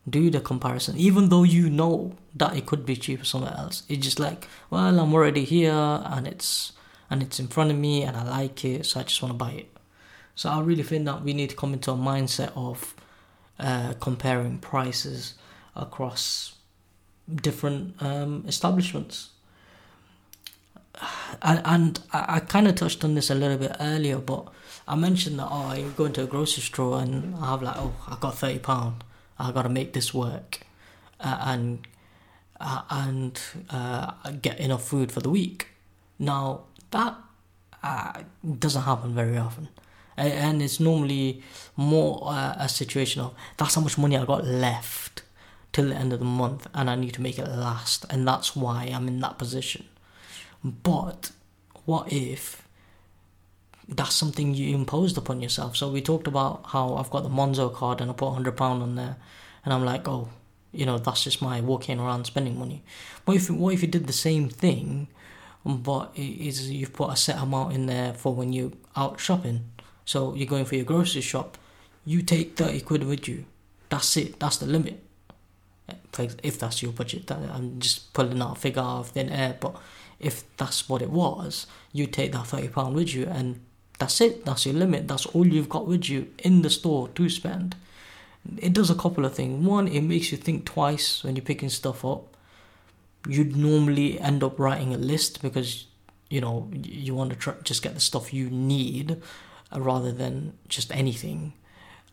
do 0.09 0.31
the 0.31 0.41
comparison, 0.41 0.97
even 0.97 1.29
though 1.29 1.45
you 1.45 1.69
know 1.69 2.17
that 2.35 2.57
it 2.57 2.67
could 2.67 2.87
be 2.87 2.97
cheaper 2.97 3.25
somewhere 3.25 3.55
else. 3.57 3.83
It's 3.89 4.05
just 4.05 4.19
like, 4.19 4.49
well, 4.71 4.99
I'm 4.99 5.15
already 5.15 5.45
here 5.45 5.73
and 5.73 6.27
it's 6.27 6.73
and 7.11 7.23
it's 7.23 7.41
in 7.41 7.49
front 7.49 7.71
of 7.71 7.77
me 7.77 8.05
and 8.05 8.17
I 8.17 8.23
like 8.23 8.65
it, 8.65 8.87
so 8.87 9.01
I 9.01 9.03
just 9.03 9.21
want 9.21 9.33
to 9.33 9.37
buy 9.37 9.53
it. 9.53 9.77
So 10.37 10.49
I 10.49 10.61
really 10.61 10.85
think 10.85 11.05
that 11.07 11.23
we 11.23 11.33
need 11.33 11.51
to 11.51 11.57
come 11.57 11.73
into 11.73 11.91
a 11.91 11.97
mindset 11.97 12.53
of 12.57 12.95
uh, 13.59 13.95
comparing 14.01 14.59
prices 14.59 15.35
across 15.75 16.55
different 17.35 18.01
um, 18.01 18.45
establishments. 18.47 19.31
And, 21.43 22.01
I, 22.13 22.37
I 22.37 22.41
kind 22.41 22.69
of 22.69 22.75
touched 22.75 23.05
on 23.05 23.15
this 23.15 23.31
a 23.31 23.35
little 23.35 23.57
bit 23.57 23.75
earlier, 23.81 24.19
but 24.19 24.49
I 24.87 24.97
mentioned 24.97 25.39
that 25.39 25.49
oh, 25.51 25.69
I 25.69 25.83
go 25.97 26.05
into 26.05 26.23
a 26.23 26.27
grocery 26.27 26.63
store 26.63 27.01
and 27.01 27.35
I 27.37 27.51
have 27.51 27.63
like 27.63 27.77
oh, 27.77 27.95
I 28.09 28.17
got 28.21 28.37
thirty 28.37 28.59
pound 28.59 29.05
I 29.41 29.53
got 29.53 29.63
to 29.63 29.71
make 29.71 29.95
this 29.95 30.13
work, 30.13 30.61
uh, 31.19 31.39
and 31.41 31.87
uh, 32.61 32.83
and 32.91 33.41
uh, 33.71 34.13
get 34.43 34.61
enough 34.61 34.87
food 34.87 35.11
for 35.11 35.21
the 35.21 35.31
week. 35.31 35.69
Now 36.19 36.65
that 36.91 37.17
uh, 37.83 38.23
doesn't 38.59 38.83
happen 38.83 39.15
very 39.15 39.39
often, 39.39 39.69
and 40.17 40.61
it's 40.61 40.79
normally 40.79 41.43
more 41.75 42.23
uh, 42.27 42.57
a 42.59 42.69
situation 42.69 43.23
of 43.23 43.35
that's 43.57 43.77
how 43.77 43.81
much 43.81 43.97
money 43.97 44.17
I 44.19 44.27
got 44.27 44.45
left 44.45 45.23
till 45.73 45.89
the 45.89 45.95
end 45.95 46.13
of 46.13 46.19
the 46.19 46.27
month, 46.27 46.67
and 46.75 46.91
I 46.91 46.97
need 46.97 47.15
to 47.15 47.23
make 47.23 47.39
it 47.39 47.49
last, 47.49 48.05
and 48.11 48.29
that's 48.29 48.55
why 48.55 48.91
I'm 48.93 49.09
in 49.09 49.21
that 49.21 49.39
position. 49.39 49.87
But 50.65 51.33
what 51.85 52.13
if 52.13 52.67
that's 53.91 54.15
something 54.15 54.55
you 54.55 54.75
imposed 54.75 55.19
upon 55.19 55.43
yourself. 55.43 55.77
So 55.77 55.91
we 55.91 56.01
talked 56.01 56.27
about 56.27 56.63
how 56.67 56.95
I've 56.95 57.11
got 57.11 57.25
the 57.25 57.29
Monzo 57.29 57.73
card 57.75 58.01
and 58.01 58.11
I 58.11 58.15
put 58.15 58.33
hundred 58.33 58.57
pound 58.57 58.83
on 58.83 58.95
there, 58.95 59.17
and 59.65 59.75
I'm 59.75 59.85
like, 59.85 60.07
oh, 60.07 60.29
you 60.73 60.87
know, 60.87 60.99
that's 60.99 61.25
just 61.25 61.43
my 61.43 61.61
walking 61.61 61.99
around 61.99 62.25
spending 62.27 62.59
money. 62.59 62.83
What 63.25 63.37
if 63.37 63.51
what 63.51 63.75
if 63.75 63.83
you 63.83 63.89
did 63.89 64.07
the 64.07 64.13
same 64.13 64.49
thing, 64.49 65.09
but 65.65 66.13
is 66.15 66.71
you've 66.71 66.93
put 66.93 67.11
a 67.11 67.17
set 67.17 67.39
amount 67.39 67.75
in 67.75 67.87
there 67.87 68.15
for 68.15 68.35
when 68.35 68.53
you're 68.53 68.73
out 68.97 69.19
shopping? 69.19 69.65
So 70.05 70.35
you're 70.35 70.47
going 70.47 70.65
for 70.65 70.77
your 70.77 70.85
grocery 70.85 71.23
shop, 71.23 71.59
you 72.05 72.23
take 72.23 72.57
thirty 72.57 72.81
quid 72.81 73.05
with 73.05 73.27
you. 73.27 73.45
That's 73.89 74.17
it. 74.17 74.39
That's 74.39 74.59
the 74.59 74.67
limit. 74.67 75.03
If 76.19 76.59
that's 76.59 76.83
your 76.83 76.93
budget, 76.93 77.31
I'm 77.31 77.81
just 77.81 78.13
pulling 78.13 78.41
out 78.41 78.57
a 78.57 78.61
figure 78.61 78.83
out 78.83 79.01
of 79.01 79.09
thin 79.09 79.31
air, 79.31 79.57
but 79.59 79.75
if 80.21 80.45
that's 80.57 80.89
what 80.89 81.03
it 81.03 81.11
was, 81.11 81.67
you 81.93 82.07
take 82.07 82.33
that 82.33 82.47
thirty 82.47 82.69
pound 82.69 82.95
with 82.95 83.15
you 83.15 83.27
and 83.27 83.61
that's 83.99 84.21
it. 84.21 84.45
That's 84.45 84.65
your 84.65 84.75
limit. 84.75 85.09
That's 85.09 85.27
all 85.27 85.47
you've 85.47 85.69
got 85.69 85.87
with 85.87 86.09
you 86.09 86.29
in 86.39 86.63
the 86.63 86.71
store 86.71 87.09
to 87.09 87.29
spend. 87.29 87.77
It 88.57 88.73
does 88.73 88.91
a 88.91 88.95
couple 88.95 89.27
of 89.27 89.35
things. 89.35 89.65
One, 89.65 89.87
it 89.87 90.01
makes 90.01 90.33
you 90.33 90.39
think 90.39 90.65
twice 90.65 91.23
when 91.23 91.37
you're 91.37 91.45
picking 91.45 91.69
stuff 91.69 92.05
up. 92.05 92.37
You'd 93.29 93.55
normally 93.55 94.19
end 94.19 94.43
up 94.43 94.59
writing 94.59 94.95
a 94.95 94.99
list 94.99 95.43
because 95.43 95.87
you 96.31 96.41
know 96.41 96.71
you 96.73 97.15
want 97.15 97.31
to 97.31 97.37
try, 97.37 97.55
just 97.63 97.83
get 97.83 97.93
the 97.93 98.01
stuff 98.01 98.33
you 98.33 98.49
need 98.49 99.21
uh, 99.71 99.81
rather 99.81 100.13
than 100.13 100.55
just 100.69 100.91
anything. 100.97 101.53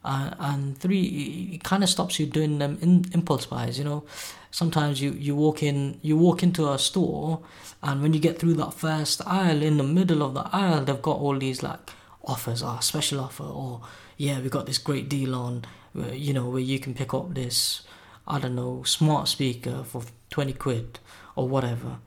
Uh, 0.04 0.32
and 0.40 0.78
three, 0.78 1.52
it 1.54 1.64
kind 1.64 1.84
of 1.84 1.90
stops 1.90 2.20
you 2.20 2.26
doing 2.26 2.60
them 2.60 2.78
in 2.82 3.06
impulse 3.14 3.46
buys. 3.46 3.78
You 3.78 3.86
know, 3.86 4.04
sometimes 4.52 5.02
you 5.02 5.12
you 5.12 5.36
walk 5.36 5.62
in 5.62 6.00
you 6.02 6.16
walk 6.18 6.44
into 6.44 6.72
a 6.72 6.80
store 6.80 7.42
and 7.84 8.02
when 8.02 8.14
you 8.14 8.20
get 8.20 8.40
through 8.40 8.54
that 8.54 8.74
first 8.74 9.22
aisle 9.28 9.62
in 9.62 9.78
the 9.78 9.84
middle 9.84 10.24
of 10.24 10.34
the 10.34 10.48
aisle 10.52 10.84
they've 10.84 11.02
got 11.02 11.18
all 11.18 11.38
these 11.38 11.62
like 11.62 11.92
offers 12.24 12.64
or 12.64 12.70
ah, 12.70 12.80
special 12.80 13.20
offer 13.20 13.44
or 13.44 13.82
yeah 14.16 14.40
we've 14.40 14.50
got 14.50 14.66
this 14.66 14.78
great 14.78 15.10
deal 15.10 15.36
on 15.36 15.64
you 16.12 16.34
know 16.34 16.50
where 16.50 16.62
you 16.62 16.80
can 16.80 16.94
pick 16.94 17.14
up 17.14 17.34
this 17.34 17.84
i 18.28 18.40
don't 18.40 18.56
know 18.56 18.82
smart 18.84 19.28
speaker 19.28 19.84
for 19.84 20.02
20 20.30 20.54
quid 20.54 21.00
or 21.36 21.48
whatever. 21.48 21.98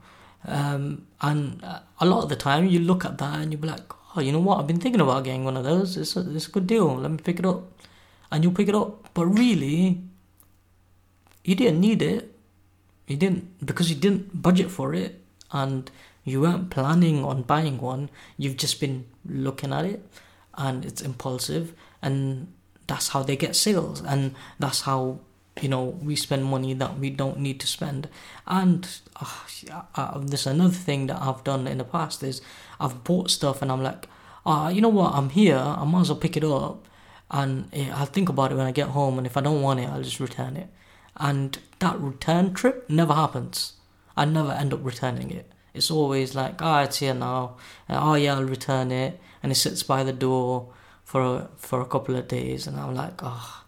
Um, 0.45 1.07
and 1.21 1.63
uh, 1.63 1.79
a 1.99 2.05
lot 2.05 2.23
of 2.23 2.29
the 2.29 2.35
time 2.35 2.65
you 2.65 2.79
look 2.79 3.05
at 3.05 3.17
that 3.19 3.39
and 3.39 3.51
you'll 3.51 3.61
be 3.61 3.67
like 3.67 3.93
oh 4.15 4.21
you 4.21 4.31
know 4.31 4.39
what? 4.39 4.59
I've 4.59 4.67
been 4.67 4.79
thinking 4.79 5.01
about 5.01 5.23
getting 5.23 5.45
one 5.45 5.55
of 5.55 5.63
those. 5.63 5.95
It's 5.97 6.15
a, 6.15 6.35
it's 6.35 6.47
a 6.47 6.51
good 6.51 6.67
deal. 6.67 6.95
Let 6.95 7.11
me 7.11 7.17
pick 7.17 7.39
it 7.39 7.45
up 7.45 7.63
and 8.31 8.43
you'll 8.43 8.53
pick 8.53 8.67
it 8.67 8.75
up. 8.75 9.13
But 9.13 9.25
really 9.27 10.01
you 11.43 11.55
didn't 11.55 11.79
need 11.79 12.01
it. 12.01 12.33
You 13.07 13.17
didn't 13.17 13.65
because 13.65 13.89
you 13.89 13.95
didn't 13.95 14.41
budget 14.41 14.71
for 14.71 14.93
it. 14.93 15.21
And 15.51 15.91
you 16.23 16.41
weren't 16.41 16.69
planning 16.69 17.25
on 17.25 17.41
buying 17.41 17.79
one. 17.79 18.09
You've 18.37 18.57
just 18.57 18.79
been 18.79 19.05
looking 19.25 19.73
at 19.73 19.85
it 19.85 20.05
and 20.55 20.85
it's 20.85 21.01
impulsive. 21.01 21.73
And 22.01 22.47
that's 22.87 23.09
how 23.09 23.23
they 23.23 23.35
get 23.35 23.55
sales. 23.55 24.01
And 24.01 24.35
that's 24.59 24.81
how 24.81 25.19
you 25.61 25.67
know 25.67 25.83
we 25.83 26.15
spend 26.15 26.45
money 26.45 26.73
that 26.73 26.97
we 26.97 27.09
don't 27.09 27.39
need 27.39 27.59
to 27.59 27.67
spend. 27.67 28.07
And 28.47 28.87
uh, 29.19 29.83
uh, 29.95 30.19
there's 30.19 30.47
another 30.47 30.73
thing 30.73 31.07
that 31.07 31.21
i've 31.21 31.43
done 31.43 31.67
in 31.67 31.77
the 31.77 31.83
past 31.83 32.23
is 32.23 32.41
i've 32.79 33.03
bought 33.03 33.29
stuff 33.29 33.61
and 33.61 33.69
i'm 33.69 33.83
like 33.83 34.07
uh, 34.45 34.71
you 34.73 34.81
know 34.81 34.89
what? 34.89 35.13
I'm 35.13 35.29
here. 35.29 35.57
I 35.57 35.83
might 35.85 36.01
as 36.01 36.09
well 36.09 36.19
pick 36.19 36.35
it 36.35 36.43
up 36.43 36.87
and 37.31 37.67
eh, 37.73 37.89
i'll 37.95 38.05
think 38.05 38.29
about 38.29 38.51
it 38.51 38.55
when 38.55 38.67
i 38.67 38.71
get 38.71 38.89
home 38.89 39.17
and 39.17 39.25
if 39.25 39.35
i 39.35 39.41
don't 39.41 39.61
want 39.61 39.79
it 39.79 39.89
i'll 39.89 40.03
just 40.03 40.19
return 40.19 40.55
it 40.55 40.67
and 41.17 41.59
that 41.79 41.99
return 41.99 42.53
trip 42.53 42.89
never 42.89 43.13
happens. 43.13 43.73
I 44.15 44.25
never 44.25 44.51
end 44.51 44.73
up 44.73 44.83
returning 44.83 45.31
it. 45.31 45.51
It's 45.73 45.91
always 45.91 46.35
like, 46.35 46.61
ah, 46.61 46.79
oh, 46.79 46.83
it's 46.83 46.97
here 46.97 47.13
now. 47.13 47.57
And, 47.87 47.97
oh 48.01 48.15
yeah, 48.15 48.35
I'll 48.35 48.43
return 48.43 48.91
it, 48.91 49.19
and 49.41 49.51
it 49.51 49.55
sits 49.55 49.83
by 49.83 50.03
the 50.03 50.13
door 50.13 50.73
for 51.03 51.21
a, 51.21 51.49
for 51.57 51.81
a 51.81 51.85
couple 51.85 52.15
of 52.15 52.27
days, 52.27 52.67
and 52.67 52.77
I'm 52.77 52.93
like, 52.95 53.21
oh, 53.23 53.63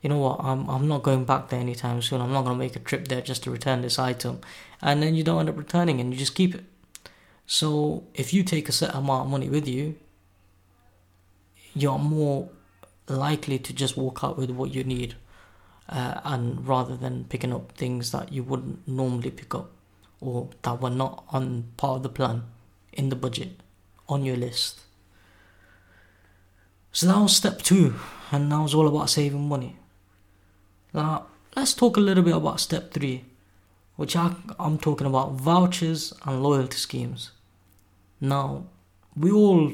you 0.00 0.08
know 0.08 0.18
what? 0.18 0.40
I'm 0.40 0.68
I'm 0.68 0.88
not 0.88 1.02
going 1.02 1.24
back 1.24 1.48
there 1.48 1.60
anytime 1.60 2.02
soon. 2.02 2.20
I'm 2.20 2.32
not 2.32 2.44
gonna 2.44 2.58
make 2.58 2.76
a 2.76 2.80
trip 2.80 3.08
there 3.08 3.20
just 3.20 3.44
to 3.44 3.50
return 3.50 3.82
this 3.82 3.98
item, 3.98 4.40
and 4.80 5.02
then 5.02 5.14
you 5.14 5.24
don't 5.24 5.40
end 5.40 5.48
up 5.48 5.58
returning, 5.58 6.00
and 6.00 6.12
you 6.12 6.18
just 6.18 6.34
keep 6.34 6.54
it. 6.54 6.64
So 7.46 8.04
if 8.14 8.32
you 8.32 8.44
take 8.44 8.68
a 8.68 8.72
set 8.72 8.94
amount 8.94 9.26
of 9.26 9.30
money 9.30 9.48
with 9.48 9.66
you, 9.68 9.96
you're 11.74 11.98
more 11.98 12.48
likely 13.12 13.58
to 13.58 13.72
just 13.72 13.96
walk 13.96 14.24
out 14.24 14.36
with 14.36 14.50
what 14.50 14.74
you 14.74 14.84
need 14.84 15.14
uh, 15.88 16.20
and 16.24 16.66
rather 16.66 16.96
than 16.96 17.24
picking 17.24 17.52
up 17.52 17.72
things 17.72 18.12
that 18.12 18.32
you 18.32 18.42
wouldn't 18.42 18.86
normally 18.88 19.30
pick 19.30 19.54
up 19.54 19.70
or 20.20 20.48
that 20.62 20.80
were 20.80 20.90
not 20.90 21.24
on 21.30 21.64
part 21.76 21.96
of 21.96 22.02
the 22.02 22.08
plan 22.08 22.44
in 22.92 23.08
the 23.08 23.16
budget 23.16 23.60
on 24.08 24.24
your 24.24 24.36
list. 24.36 24.80
So 26.92 27.06
was 27.22 27.34
step 27.34 27.62
two, 27.62 27.94
and 28.30 28.52
that 28.52 28.60
was 28.60 28.74
all 28.74 28.86
about 28.86 29.08
saving 29.08 29.48
money. 29.48 29.76
Now, 30.92 31.26
let's 31.56 31.72
talk 31.72 31.96
a 31.96 32.00
little 32.00 32.22
bit 32.22 32.36
about 32.36 32.60
step 32.60 32.92
three, 32.92 33.24
which 33.96 34.14
I, 34.14 34.34
I'm 34.58 34.78
talking 34.78 35.06
about 35.06 35.32
vouchers 35.32 36.12
and 36.24 36.42
loyalty 36.42 36.76
schemes. 36.76 37.30
Now, 38.20 38.64
we 39.16 39.32
all 39.32 39.72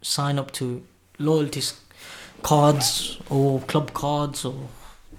sign 0.00 0.38
up 0.38 0.50
to 0.52 0.82
loyalty 1.18 1.60
cards 2.42 3.18
or 3.28 3.60
club 3.60 3.92
cards 3.92 4.44
or 4.44 4.68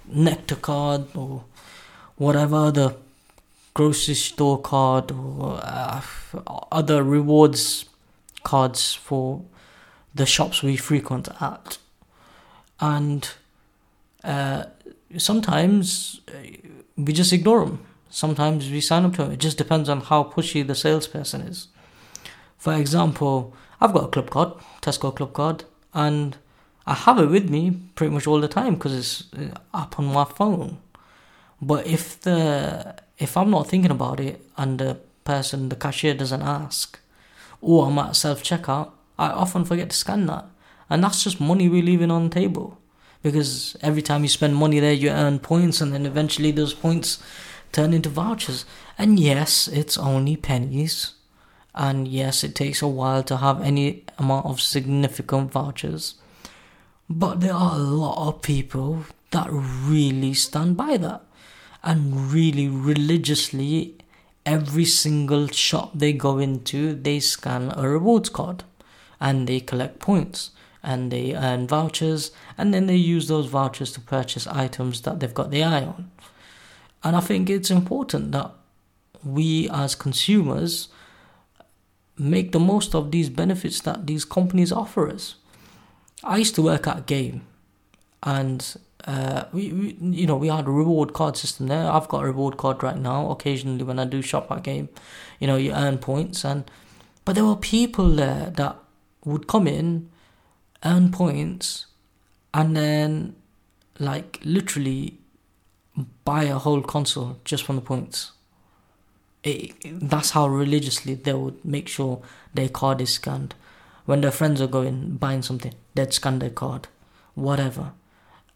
Nectar 0.06 0.56
card 0.56 1.06
or 1.14 1.44
whatever 2.16 2.70
the 2.70 2.96
grocery 3.74 4.14
store 4.14 4.60
card 4.60 5.12
or 5.12 5.60
uh, 5.62 6.00
other 6.72 7.02
rewards 7.02 7.84
cards 8.42 8.94
for 8.94 9.42
the 10.14 10.26
shops 10.26 10.62
we 10.62 10.76
frequent 10.76 11.28
at. 11.40 11.78
And 12.80 13.30
uh, 14.24 14.64
sometimes 15.16 16.20
uh, 16.28 16.32
we 16.96 17.12
just 17.12 17.32
ignore 17.32 17.64
them. 17.64 17.86
Sometimes 18.08 18.70
we 18.70 18.80
sign 18.80 19.04
up 19.04 19.12
to 19.12 19.22
them. 19.22 19.32
It 19.32 19.38
just 19.38 19.56
depends 19.56 19.88
on 19.88 20.00
how 20.00 20.24
pushy 20.24 20.66
the 20.66 20.74
salesperson 20.74 21.42
is. 21.42 21.68
For 22.58 22.74
example, 22.74 23.54
I've 23.80 23.92
got 23.92 24.04
a 24.04 24.08
club 24.08 24.30
card, 24.30 24.52
Tesco 24.82 25.14
club 25.14 25.32
card, 25.32 25.64
and 25.94 26.36
I 26.86 26.94
have 26.94 27.18
it 27.18 27.26
with 27.26 27.50
me 27.50 27.72
pretty 27.94 28.12
much 28.12 28.26
all 28.26 28.40
the 28.40 28.48
time 28.48 28.74
because 28.74 28.94
it's 28.94 29.34
uh, 29.34 29.56
up 29.74 29.98
on 29.98 30.06
my 30.06 30.24
phone. 30.24 30.78
But 31.60 31.86
if 31.86 32.20
the 32.20 32.96
if 33.18 33.36
I'm 33.36 33.50
not 33.50 33.68
thinking 33.68 33.90
about 33.90 34.18
it 34.20 34.40
and 34.56 34.78
the 34.78 34.98
person, 35.24 35.68
the 35.68 35.76
cashier 35.76 36.14
doesn't 36.14 36.42
ask, 36.42 36.98
or 37.60 37.86
I'm 37.86 37.98
at 37.98 38.16
self 38.16 38.42
checkout, 38.42 38.90
I 39.18 39.28
often 39.28 39.64
forget 39.64 39.90
to 39.90 39.96
scan 39.96 40.26
that, 40.26 40.46
and 40.88 41.04
that's 41.04 41.22
just 41.22 41.40
money 41.40 41.68
we're 41.68 41.82
leaving 41.82 42.10
on 42.10 42.24
the 42.28 42.34
table. 42.34 42.78
Because 43.22 43.76
every 43.82 44.00
time 44.00 44.22
you 44.22 44.28
spend 44.30 44.56
money 44.56 44.80
there, 44.80 44.94
you 44.94 45.10
earn 45.10 45.38
points, 45.40 45.80
and 45.82 45.92
then 45.92 46.06
eventually 46.06 46.50
those 46.52 46.72
points 46.72 47.22
turn 47.72 47.92
into 47.92 48.08
vouchers. 48.08 48.64
And 48.98 49.20
yes, 49.20 49.68
it's 49.68 49.98
only 49.98 50.36
pennies, 50.36 51.14
And 51.74 52.08
yes, 52.08 52.42
it 52.42 52.54
takes 52.54 52.82
a 52.82 52.88
while 52.88 53.22
to 53.24 53.36
have 53.36 53.60
any 53.62 54.04
amount 54.18 54.46
of 54.46 54.60
significant 54.60 55.52
vouchers. 55.52 56.14
But 57.12 57.40
there 57.40 57.54
are 57.54 57.74
a 57.74 57.78
lot 57.82 58.28
of 58.28 58.40
people 58.40 59.04
that 59.32 59.48
really 59.50 60.32
stand 60.32 60.76
by 60.76 60.96
that 60.98 61.22
and 61.82 62.30
really 62.32 62.68
religiously 62.68 63.96
every 64.46 64.84
single 64.84 65.48
shop 65.48 65.90
they 65.92 66.12
go 66.12 66.38
into 66.38 66.94
they 66.94 67.18
scan 67.18 67.72
a 67.76 67.88
rewards 67.88 68.28
card 68.28 68.62
and 69.20 69.48
they 69.48 69.58
collect 69.58 69.98
points 69.98 70.50
and 70.84 71.10
they 71.10 71.34
earn 71.34 71.66
vouchers 71.66 72.30
and 72.56 72.72
then 72.72 72.86
they 72.86 72.96
use 72.96 73.26
those 73.26 73.46
vouchers 73.46 73.90
to 73.92 74.00
purchase 74.00 74.46
items 74.46 75.02
that 75.02 75.18
they've 75.18 75.34
got 75.34 75.50
their 75.50 75.66
eye 75.66 75.82
on. 75.82 76.10
And 77.02 77.16
i 77.16 77.20
think 77.20 77.50
it's 77.50 77.72
important 77.72 78.30
that 78.30 78.52
we 79.24 79.68
as 79.70 79.96
consumers 79.96 80.88
make 82.16 82.52
the 82.52 82.60
most 82.60 82.94
of 82.94 83.10
these 83.10 83.30
benefits 83.30 83.80
that 83.80 84.06
these 84.06 84.24
companies 84.24 84.70
offer 84.70 85.08
us 85.08 85.34
i 86.24 86.36
used 86.36 86.54
to 86.54 86.62
work 86.62 86.86
at 86.86 86.98
a 86.98 87.02
game 87.02 87.42
and 88.22 88.76
uh, 89.06 89.44
we, 89.52 89.72
we 89.72 89.96
you 90.00 90.26
know 90.26 90.36
we 90.36 90.48
had 90.48 90.66
a 90.66 90.70
reward 90.70 91.12
card 91.12 91.36
system 91.36 91.68
there. 91.68 91.90
I've 91.90 92.08
got 92.08 92.22
a 92.22 92.26
reward 92.26 92.56
card 92.56 92.82
right 92.82 92.98
now. 92.98 93.30
Occasionally, 93.30 93.82
when 93.82 93.98
I 93.98 94.04
do 94.04 94.22
shop 94.22 94.50
at 94.50 94.62
game, 94.62 94.88
you 95.38 95.46
know 95.46 95.56
you 95.56 95.72
earn 95.72 95.98
points, 95.98 96.44
and 96.44 96.70
but 97.24 97.34
there 97.34 97.44
were 97.44 97.56
people 97.56 98.08
there 98.08 98.52
that 98.56 98.76
would 99.24 99.46
come 99.46 99.66
in, 99.66 100.10
earn 100.84 101.12
points, 101.12 101.86
and 102.52 102.76
then 102.76 103.36
like 103.98 104.40
literally 104.44 105.18
buy 106.24 106.44
a 106.44 106.58
whole 106.58 106.82
console 106.82 107.38
just 107.44 107.64
from 107.64 107.76
the 107.76 107.82
points. 107.82 108.32
It, 109.42 109.74
that's 109.84 110.30
how 110.30 110.46
religiously 110.48 111.14
they 111.14 111.32
would 111.32 111.64
make 111.64 111.88
sure 111.88 112.22
their 112.52 112.68
card 112.68 113.00
is 113.00 113.14
scanned. 113.14 113.54
When 114.06 114.20
their 114.22 114.30
friends 114.30 114.60
are 114.60 114.66
going 114.66 115.16
buying 115.16 115.42
something, 115.42 115.74
they'd 115.94 116.12
scan 116.12 116.38
their 116.38 116.50
card, 116.50 116.88
whatever 117.34 117.92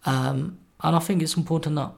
um, 0.04 0.58
and 0.82 0.96
I 0.96 0.98
think 0.98 1.22
it's 1.22 1.36
important 1.36 1.76
that 1.76 1.92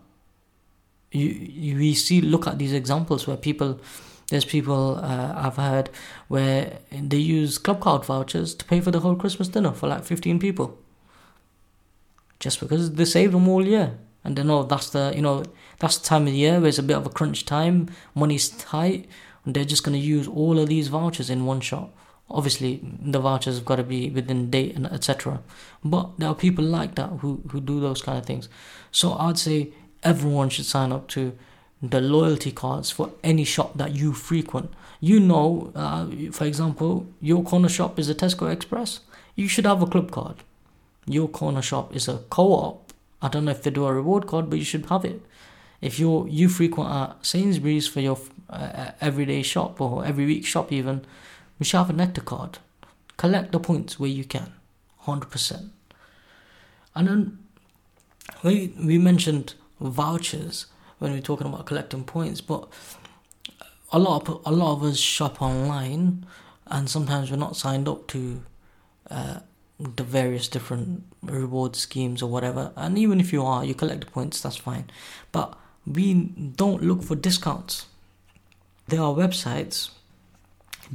you, 1.12 1.26
you 1.26 1.76
we 1.76 1.95
see 1.95 2.21
look 2.21 2.47
at 2.47 2.59
these 2.59 2.73
examples 2.73 3.26
where 3.26 3.37
people 3.37 3.81
there's 4.29 4.45
people 4.45 4.97
uh, 4.97 5.35
I've 5.37 5.57
heard 5.57 5.91
where 6.29 6.79
they 6.91 7.17
use 7.17 7.59
club 7.59 7.81
card 7.81 8.05
vouchers 8.05 8.55
to 8.57 8.65
pay 8.65 8.81
for 8.81 8.91
the 8.91 9.00
whole 9.00 9.15
Christmas 9.15 9.49
dinner 9.49 9.73
for 9.73 9.88
like 9.88 10.05
15 10.05 10.41
people. 10.41 10.76
Just 12.41 12.59
because 12.59 12.93
they 12.93 13.05
save 13.05 13.33
them 13.33 13.49
all 13.49 13.65
year. 13.65 13.97
And 14.25 14.37
they 14.37 14.43
know 14.43 14.65
that's 14.65 14.91
the, 14.91 15.12
you 15.15 15.23
know, 15.23 15.45
that's 15.79 15.99
the 15.99 16.07
time 16.07 16.26
of 16.26 16.33
the 16.33 16.38
year 16.38 16.59
where 16.59 16.69
it's 16.69 16.79
a 16.79 16.83
bit 16.83 16.97
of 16.97 17.07
a 17.07 17.11
crunch 17.11 17.47
time, 17.47 17.88
money's 18.17 18.49
tight, 18.49 19.09
and 19.45 19.55
they're 19.55 19.65
just 19.65 19.85
going 19.85 19.99
to 19.99 20.05
use 20.05 20.26
all 20.26 20.59
of 20.59 20.69
these 20.69 20.88
vouchers 20.88 21.31
in 21.31 21.47
one 21.47 21.61
shot 21.61 21.91
obviously 22.28 22.80
the 23.00 23.21
vouchers 23.21 23.56
have 23.56 23.64
got 23.64 23.76
to 23.76 23.85
be 23.85 24.11
within 24.11 24.50
date 24.50 24.75
and 24.75 24.87
etc 24.87 25.40
but 25.85 26.11
there 26.18 26.28
are 26.28 26.35
people 26.35 26.64
like 26.64 26.95
that 26.97 27.11
who 27.21 27.40
who 27.50 27.61
do 27.61 27.80
those 27.80 28.02
kind 28.02 28.18
of 28.18 28.26
things. 28.26 28.49
So 28.90 29.14
i'd 29.18 29.38
say 29.38 29.68
everyone 30.02 30.49
should 30.49 30.66
sign 30.66 30.92
up 30.92 31.09
to 31.09 31.33
the 31.83 32.00
loyalty 32.00 32.52
cards 32.52 32.90
for 32.90 33.11
any 33.23 33.45
shop 33.45 33.76
that 33.76 33.95
you 33.95 34.12
frequent. 34.12 34.73
You 35.00 35.21
know 35.21 35.73
uh, 35.75 36.06
for 36.33 36.45
example 36.45 37.06
your 37.21 37.42
corner 37.42 37.68
shop 37.68 37.99
is 37.99 38.09
a 38.09 38.14
tesco 38.14 38.50
express. 38.52 39.00
You 39.35 39.49
should 39.49 39.66
have 39.66 39.83
a 39.83 39.87
club 39.87 40.11
card. 40.11 40.37
Your 41.06 41.28
corner 41.28 41.62
shop 41.62 41.95
is 41.95 42.09
a 42.09 42.18
co-op. 42.30 42.92
I 43.23 43.28
don't 43.28 43.45
know 43.45 43.50
if 43.52 43.62
they 43.62 43.71
do 43.71 43.87
a 43.87 43.92
reward 43.92 44.26
card 44.26 44.50
but 44.50 44.59
you 44.59 44.64
should 44.64 44.87
have 44.87 45.04
it. 45.04 45.21
If 45.80 46.00
you 46.00 46.26
you 46.28 46.49
frequent 46.49 46.90
at 46.90 47.25
sainsbury's 47.25 47.87
for 47.87 48.00
your 48.00 48.18
uh, 48.49 48.92
everyday 49.00 49.42
shop 49.42 49.80
or 49.80 50.04
every 50.04 50.26
week 50.26 50.47
shop 50.47 50.73
even 50.73 51.04
we 51.59 51.65
should 51.65 51.79
have 51.79 51.91
a 51.91 51.93
Nectar 51.93 52.21
card. 52.21 52.59
Collect 53.17 53.53
the 53.53 53.61
points 53.61 53.99
where 53.99 54.11
you 54.11 54.25
can, 54.25 54.53
100%. 55.05 55.71
And 56.95 57.09
then 57.09 57.39
we, 58.43 58.75
we 58.83 58.99
mentioned 58.99 59.55
vouchers 59.81 60.67
when 60.99 61.13
we 61.13 61.19
are 61.19 61.23
talking 61.23 61.47
about 61.47 61.67
collecting 61.67 62.04
points, 62.04 62.41
but 62.41 62.69
a 63.93 63.99
lot 63.99 64.28
of, 64.28 64.41
a 64.45 64.52
lot 64.52 64.73
of 64.73 64.83
us 64.83 64.99
shop 64.99 65.41
online 65.41 66.26
and 66.67 66.91
sometimes 66.91 67.30
we're 67.30 67.37
not 67.37 67.57
signed 67.57 67.89
up 67.89 68.07
to 68.09 68.43
uh, 69.11 69.41
the 69.78 70.02
various 70.02 70.49
different 70.49 71.04
reward 71.23 71.76
schemes 71.76 72.23
or 72.23 72.30
whatever. 72.30 72.73
And 72.76 72.99
even 72.99 73.21
if 73.21 73.33
you 73.33 73.45
are, 73.45 73.65
you 73.65 73.75
collect 73.75 74.00
the 74.00 74.11
points, 74.11 74.41
that's 74.41 74.57
fine. 74.57 74.91
But 75.33 75.57
we 75.87 76.15
don't 76.15 76.83
look 76.83 77.02
for 77.02 77.15
discounts. 77.15 77.87
There 78.89 79.00
are 79.00 79.15
websites 79.15 79.91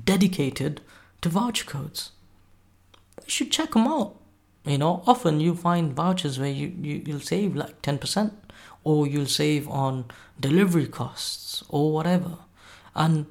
dedicated 0.04 0.82
to 1.22 1.30
voucher 1.30 1.66
codes. 1.66 2.12
You 3.26 3.30
should 3.30 3.52
check 3.52 3.72
them 3.72 3.88
out. 3.88 4.16
You 4.66 4.78
know, 4.78 5.04
often 5.08 5.40
you 5.40 5.56
find 5.56 5.94
vouchers 5.94 6.40
where 6.40 6.50
you, 6.50 6.74
you, 6.82 7.02
you'll 7.06 7.20
save 7.20 7.56
like 7.56 7.82
10% 7.82 8.32
or 8.84 9.08
you'll 9.08 9.26
save 9.26 9.68
on 9.68 10.06
delivery 10.40 10.88
costs 10.88 11.64
or 11.70 11.92
whatever. 11.92 12.38
And 12.96 13.28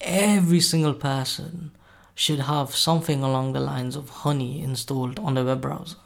every 0.00 0.60
single 0.60 0.94
person 0.94 1.70
should 2.14 2.40
have 2.40 2.74
something 2.74 3.22
along 3.22 3.52
the 3.52 3.60
lines 3.60 3.96
of 3.96 4.08
honey 4.08 4.62
installed 4.62 5.18
on 5.20 5.34
the 5.34 5.44
web 5.44 5.60
browser. 5.60 5.96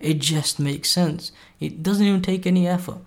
It 0.00 0.18
just 0.18 0.58
makes 0.58 0.90
sense. 0.90 1.32
It 1.60 1.82
doesn't 1.82 2.04
even 2.04 2.22
take 2.22 2.46
any 2.46 2.66
effort. 2.66 2.98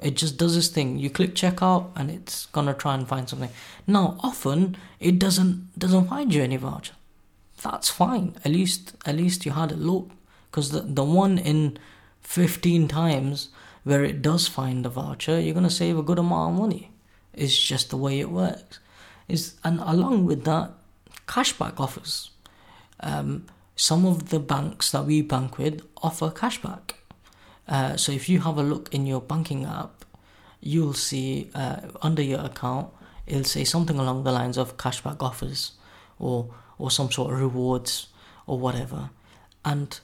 It 0.00 0.16
just 0.16 0.36
does 0.36 0.54
this 0.54 0.68
thing. 0.68 0.98
You 0.98 1.08
click 1.08 1.34
checkout 1.34 1.90
and 1.96 2.10
it's 2.10 2.46
gonna 2.46 2.74
try 2.74 2.94
and 2.94 3.06
find 3.06 3.28
something. 3.28 3.50
Now, 3.86 4.16
often 4.20 4.76
it 5.00 5.18
doesn't 5.18 5.78
doesn't 5.78 6.08
find 6.08 6.34
you 6.34 6.42
any 6.42 6.56
voucher. 6.56 6.94
That's 7.62 7.88
fine. 7.90 8.36
At 8.44 8.52
least 8.52 8.96
at 9.06 9.16
least 9.16 9.46
you 9.46 9.52
had 9.52 9.72
a 9.72 9.76
look. 9.76 10.10
Because 10.50 10.70
the 10.70 10.80
the 10.80 11.04
one 11.04 11.38
in 11.38 11.78
fifteen 12.20 12.88
times 12.88 13.48
where 13.84 14.04
it 14.04 14.22
does 14.22 14.48
find 14.48 14.84
the 14.84 14.88
voucher, 14.88 15.40
you're 15.40 15.54
gonna 15.54 15.70
save 15.70 15.98
a 15.98 16.02
good 16.02 16.18
amount 16.18 16.54
of 16.54 16.60
money. 16.60 16.90
It's 17.32 17.58
just 17.58 17.90
the 17.90 17.96
way 17.96 18.20
it 18.20 18.30
works. 18.30 18.80
Is 19.28 19.54
and 19.64 19.80
along 19.80 20.26
with 20.26 20.44
that, 20.44 20.72
cashback 21.26 21.80
offers. 21.80 22.30
Um, 23.00 23.46
some 23.76 24.06
of 24.06 24.30
the 24.30 24.38
banks 24.38 24.90
that 24.92 25.04
we 25.04 25.22
bank 25.22 25.58
with 25.58 25.82
offer 26.02 26.30
cashback. 26.30 26.92
Uh, 27.66 27.96
so 27.96 28.12
if 28.12 28.28
you 28.28 28.40
have 28.40 28.58
a 28.58 28.62
look 28.62 28.92
in 28.94 29.06
your 29.06 29.20
banking 29.20 29.64
app, 29.64 30.04
you'll 30.60 30.94
see 30.94 31.50
uh, 31.54 31.76
under 32.02 32.22
your 32.22 32.40
account 32.40 32.88
it'll 33.26 33.44
say 33.44 33.64
something 33.64 33.98
along 33.98 34.24
the 34.24 34.32
lines 34.32 34.56
of 34.56 34.76
cashback 34.76 35.22
offers 35.22 35.72
or 36.18 36.54
or 36.78 36.90
some 36.90 37.10
sort 37.10 37.32
of 37.32 37.38
rewards 37.38 38.08
or 38.46 38.58
whatever. 38.58 39.10
And 39.64 39.98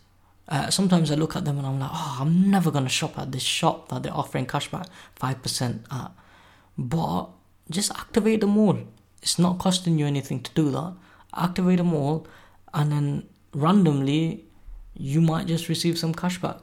uh, 0.49 0.71
sometimes 0.71 1.11
I 1.11 1.17
look 1.17 1.37
at 1.37 1.45
them 1.45 1.59
and 1.59 1.67
I'm 1.67 1.81
like, 1.81 1.91
oh, 1.93 2.19
I'm 2.21 2.51
never 2.51 2.71
gonna 2.71 2.89
shop 2.89 3.19
at 3.19 3.33
this 3.33 3.43
shop 3.43 3.89
that 3.89 4.03
they're 4.03 4.17
offering 4.17 4.47
cashback 4.47 4.87
five 5.17 5.43
percent 5.43 5.85
at. 5.91 6.13
But 6.79 7.27
just 7.71 7.91
activate 7.93 8.41
them 8.41 8.57
all. 8.57 8.79
It's 9.23 9.39
not 9.39 9.59
costing 9.59 9.99
you 9.99 10.07
anything 10.07 10.41
to 10.43 10.51
do 10.55 10.71
that. 10.71 10.95
Activate 11.37 11.79
them 11.79 11.93
all, 11.95 12.27
and 12.73 12.91
then 12.91 13.29
randomly, 13.53 14.45
you 14.95 15.21
might 15.21 15.47
just 15.47 15.69
receive 15.69 15.99
some 15.99 16.15
cashback 16.15 16.61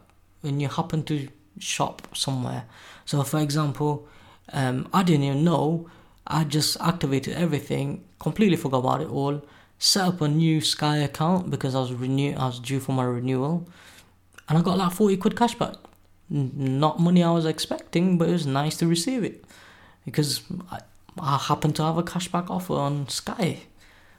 when 0.48 0.60
you 0.60 0.68
happen 0.68 1.04
to 1.04 1.28
shop 1.60 1.96
somewhere. 2.16 2.64
So, 3.06 3.24
for 3.24 3.40
example, 3.40 4.08
um, 4.54 4.88
I 4.94 5.04
didn't 5.04 5.24
even 5.24 5.44
know. 5.44 5.90
I 6.26 6.44
just 6.44 6.78
activated 6.82 7.36
everything, 7.36 8.04
completely 8.20 8.58
forgot 8.58 8.80
about 8.80 9.02
it 9.02 9.10
all. 9.10 9.42
Set 9.80 10.06
up 10.06 10.22
a 10.22 10.28
new 10.28 10.60
Sky 10.60 10.98
account 10.98 11.52
because 11.52 11.76
I 11.76 11.80
was 11.80 11.94
renew. 11.94 12.34
I 12.34 12.48
was 12.48 12.60
due 12.60 12.80
for 12.80 12.94
my 12.94 13.04
renewal, 13.04 13.68
and 14.50 14.58
I 14.58 14.62
got 14.62 14.78
like 14.78 14.92
forty 14.92 15.18
quid 15.18 15.36
cashback. 15.36 15.76
Not 16.30 17.00
money 17.00 17.24
I 17.24 17.32
was 17.32 17.46
expecting, 17.46 18.18
but 18.18 18.28
it 18.28 18.34
was 18.34 18.48
nice 18.48 18.76
to 18.78 18.88
receive 18.88 19.24
it 19.24 19.46
because 20.04 20.42
I, 20.72 20.80
I 21.20 21.38
happened 21.38 21.76
to 21.78 21.84
have 21.84 21.98
a 21.98 22.04
cashback 22.04 22.50
offer 22.50 22.74
on 22.74 23.08
Sky. 23.08 23.60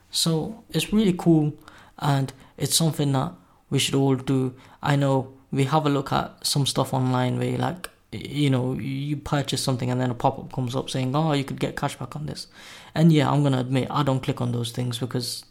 So 0.09 0.63
it's 0.69 0.93
really 0.93 1.13
cool, 1.13 1.53
and 1.99 2.31
it's 2.57 2.75
something 2.75 3.11
that 3.11 3.33
we 3.69 3.79
should 3.79 3.95
all 3.95 4.15
do. 4.15 4.55
I 4.81 4.95
know 4.95 5.33
we 5.51 5.65
have 5.65 5.85
a 5.85 5.89
look 5.89 6.11
at 6.11 6.45
some 6.45 6.65
stuff 6.65 6.93
online 6.93 7.37
where 7.37 7.49
you 7.49 7.57
like 7.57 7.89
you 8.11 8.49
know 8.49 8.73
you 8.73 9.17
purchase 9.17 9.63
something 9.63 9.91
and 9.91 10.01
then 10.01 10.09
a 10.09 10.15
pop-up 10.15 10.51
comes 10.51 10.75
up 10.75 10.89
saying 10.89 11.15
oh 11.15 11.33
you 11.33 11.43
could 11.43 11.59
get 11.59 11.75
cashback 11.75 12.15
on 12.15 12.25
this. 12.25 12.47
And 12.95 13.13
yeah 13.13 13.29
i'm 13.29 13.43
gonna 13.43 13.59
admit 13.59 13.87
i 13.89 14.03
don't 14.03 14.21
click 14.21 14.41
on 14.41 14.51
those 14.51 14.71
things 14.71 14.99
because 14.99 15.45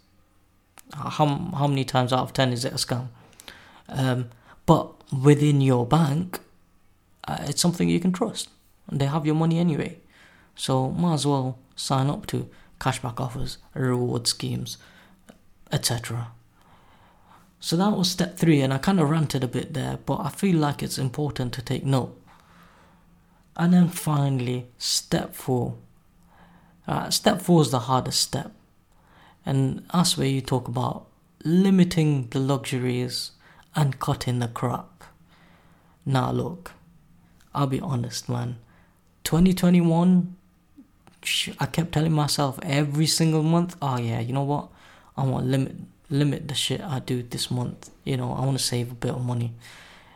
how, 0.94 1.26
how 1.26 1.66
many 1.66 1.84
times 1.84 2.12
out 2.12 2.20
of 2.20 2.32
10 2.32 2.52
is 2.52 2.64
it 2.64 2.72
a 2.72 2.76
scam? 2.76 3.08
Um, 3.90 4.30
but 4.64 4.92
within 5.12 5.60
your 5.60 5.86
bank 5.86 6.40
uh, 7.28 7.44
it's 7.46 7.60
something 7.60 7.88
you 7.88 8.00
can 8.00 8.12
trust. 8.12 8.48
And 8.88 9.00
they 9.00 9.06
have 9.06 9.26
your 9.26 9.34
money 9.34 9.58
anyway. 9.58 9.98
So 10.56 10.90
might 10.90 11.14
as 11.14 11.26
well 11.26 11.58
sign 11.76 12.08
up 12.08 12.26
to 12.28 12.48
cashback 12.80 13.20
offers 13.20 13.58
reward 13.74 14.26
schemes 14.26 14.78
etc 15.72 16.28
so 17.60 17.76
that 17.76 17.96
was 17.96 18.10
step 18.10 18.36
three, 18.36 18.60
and 18.60 18.72
I 18.72 18.78
kind 18.78 19.00
of 19.00 19.10
ranted 19.10 19.42
a 19.42 19.48
bit 19.48 19.74
there, 19.74 19.98
but 20.06 20.20
I 20.20 20.28
feel 20.28 20.56
like 20.56 20.82
it's 20.82 20.98
important 20.98 21.52
to 21.54 21.62
take 21.62 21.84
note. 21.84 22.16
And 23.56 23.74
then 23.74 23.88
finally, 23.88 24.66
step 24.78 25.34
four. 25.34 25.74
Uh, 26.86 27.10
step 27.10 27.42
four 27.42 27.62
is 27.62 27.70
the 27.70 27.80
hardest 27.80 28.20
step. 28.20 28.52
And 29.44 29.84
that's 29.92 30.16
where 30.16 30.28
you 30.28 30.40
talk 30.40 30.68
about 30.68 31.06
limiting 31.44 32.28
the 32.28 32.38
luxuries 32.38 33.32
and 33.74 33.98
cutting 33.98 34.38
the 34.38 34.48
crap. 34.48 35.02
Now, 36.06 36.30
look, 36.30 36.72
I'll 37.54 37.66
be 37.66 37.80
honest, 37.80 38.28
man. 38.28 38.58
2021, 39.24 40.36
I 41.58 41.66
kept 41.66 41.92
telling 41.92 42.12
myself 42.12 42.58
every 42.62 43.06
single 43.06 43.42
month, 43.42 43.76
oh 43.82 43.98
yeah, 43.98 44.20
you 44.20 44.32
know 44.32 44.44
what? 44.44 44.68
I 45.16 45.24
want 45.24 45.46
limit 45.46 45.74
limit 46.10 46.48
the 46.48 46.54
shit 46.54 46.80
I 46.80 47.00
do 47.00 47.22
this 47.22 47.50
month. 47.50 47.90
You 48.04 48.16
know, 48.16 48.32
I 48.32 48.40
want 48.44 48.58
to 48.58 48.64
save 48.64 48.92
a 48.92 48.94
bit 48.94 49.12
of 49.12 49.24
money. 49.24 49.52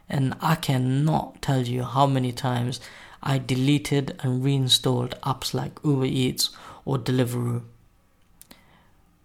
And 0.09 0.35
I 0.41 0.57
cannot 0.57 1.41
tell 1.43 1.63
you 1.63 1.85
how 1.85 2.07
many 2.07 2.33
times 2.33 2.81
I 3.23 3.39
deleted 3.39 4.19
and 4.21 4.45
reinstalled 4.45 5.15
apps 5.23 5.55
like 5.55 5.79
Uber 5.85 6.07
Eats 6.07 6.51
or 6.85 6.99
Deliveroo. 6.99 7.63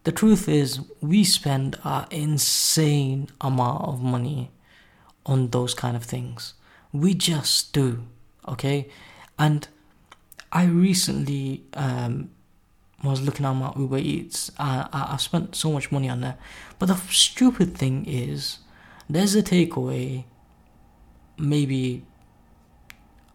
The 0.03 0.11
truth 0.11 0.47
is, 0.47 0.79
we 1.01 1.23
spend 1.25 1.77
an 1.83 2.05
insane 2.11 3.27
amount 3.41 3.83
of 3.83 4.01
money 4.01 4.51
on 5.25 5.49
those 5.49 5.73
kind 5.73 5.97
of 5.97 6.03
things. 6.03 6.53
We 6.93 7.13
just 7.13 7.73
do, 7.73 8.03
okay? 8.47 8.87
And 9.37 9.67
I 10.51 10.63
recently 10.63 11.63
um, 11.73 12.29
was 13.03 13.21
looking 13.21 13.45
at 13.45 13.53
my 13.53 13.71
Uber 13.75 13.99
Eats. 13.99 14.51
I, 14.57 14.87
I, 14.91 15.13
I 15.13 15.17
spent 15.17 15.55
so 15.55 15.71
much 15.71 15.91
money 15.91 16.09
on 16.09 16.21
that. 16.21 16.39
But 16.79 16.87
the 16.87 16.95
stupid 16.95 17.77
thing 17.77 18.05
is, 18.07 18.59
there's 19.09 19.35
a 19.35 19.43
takeaway 19.43 20.25
maybe 21.37 22.03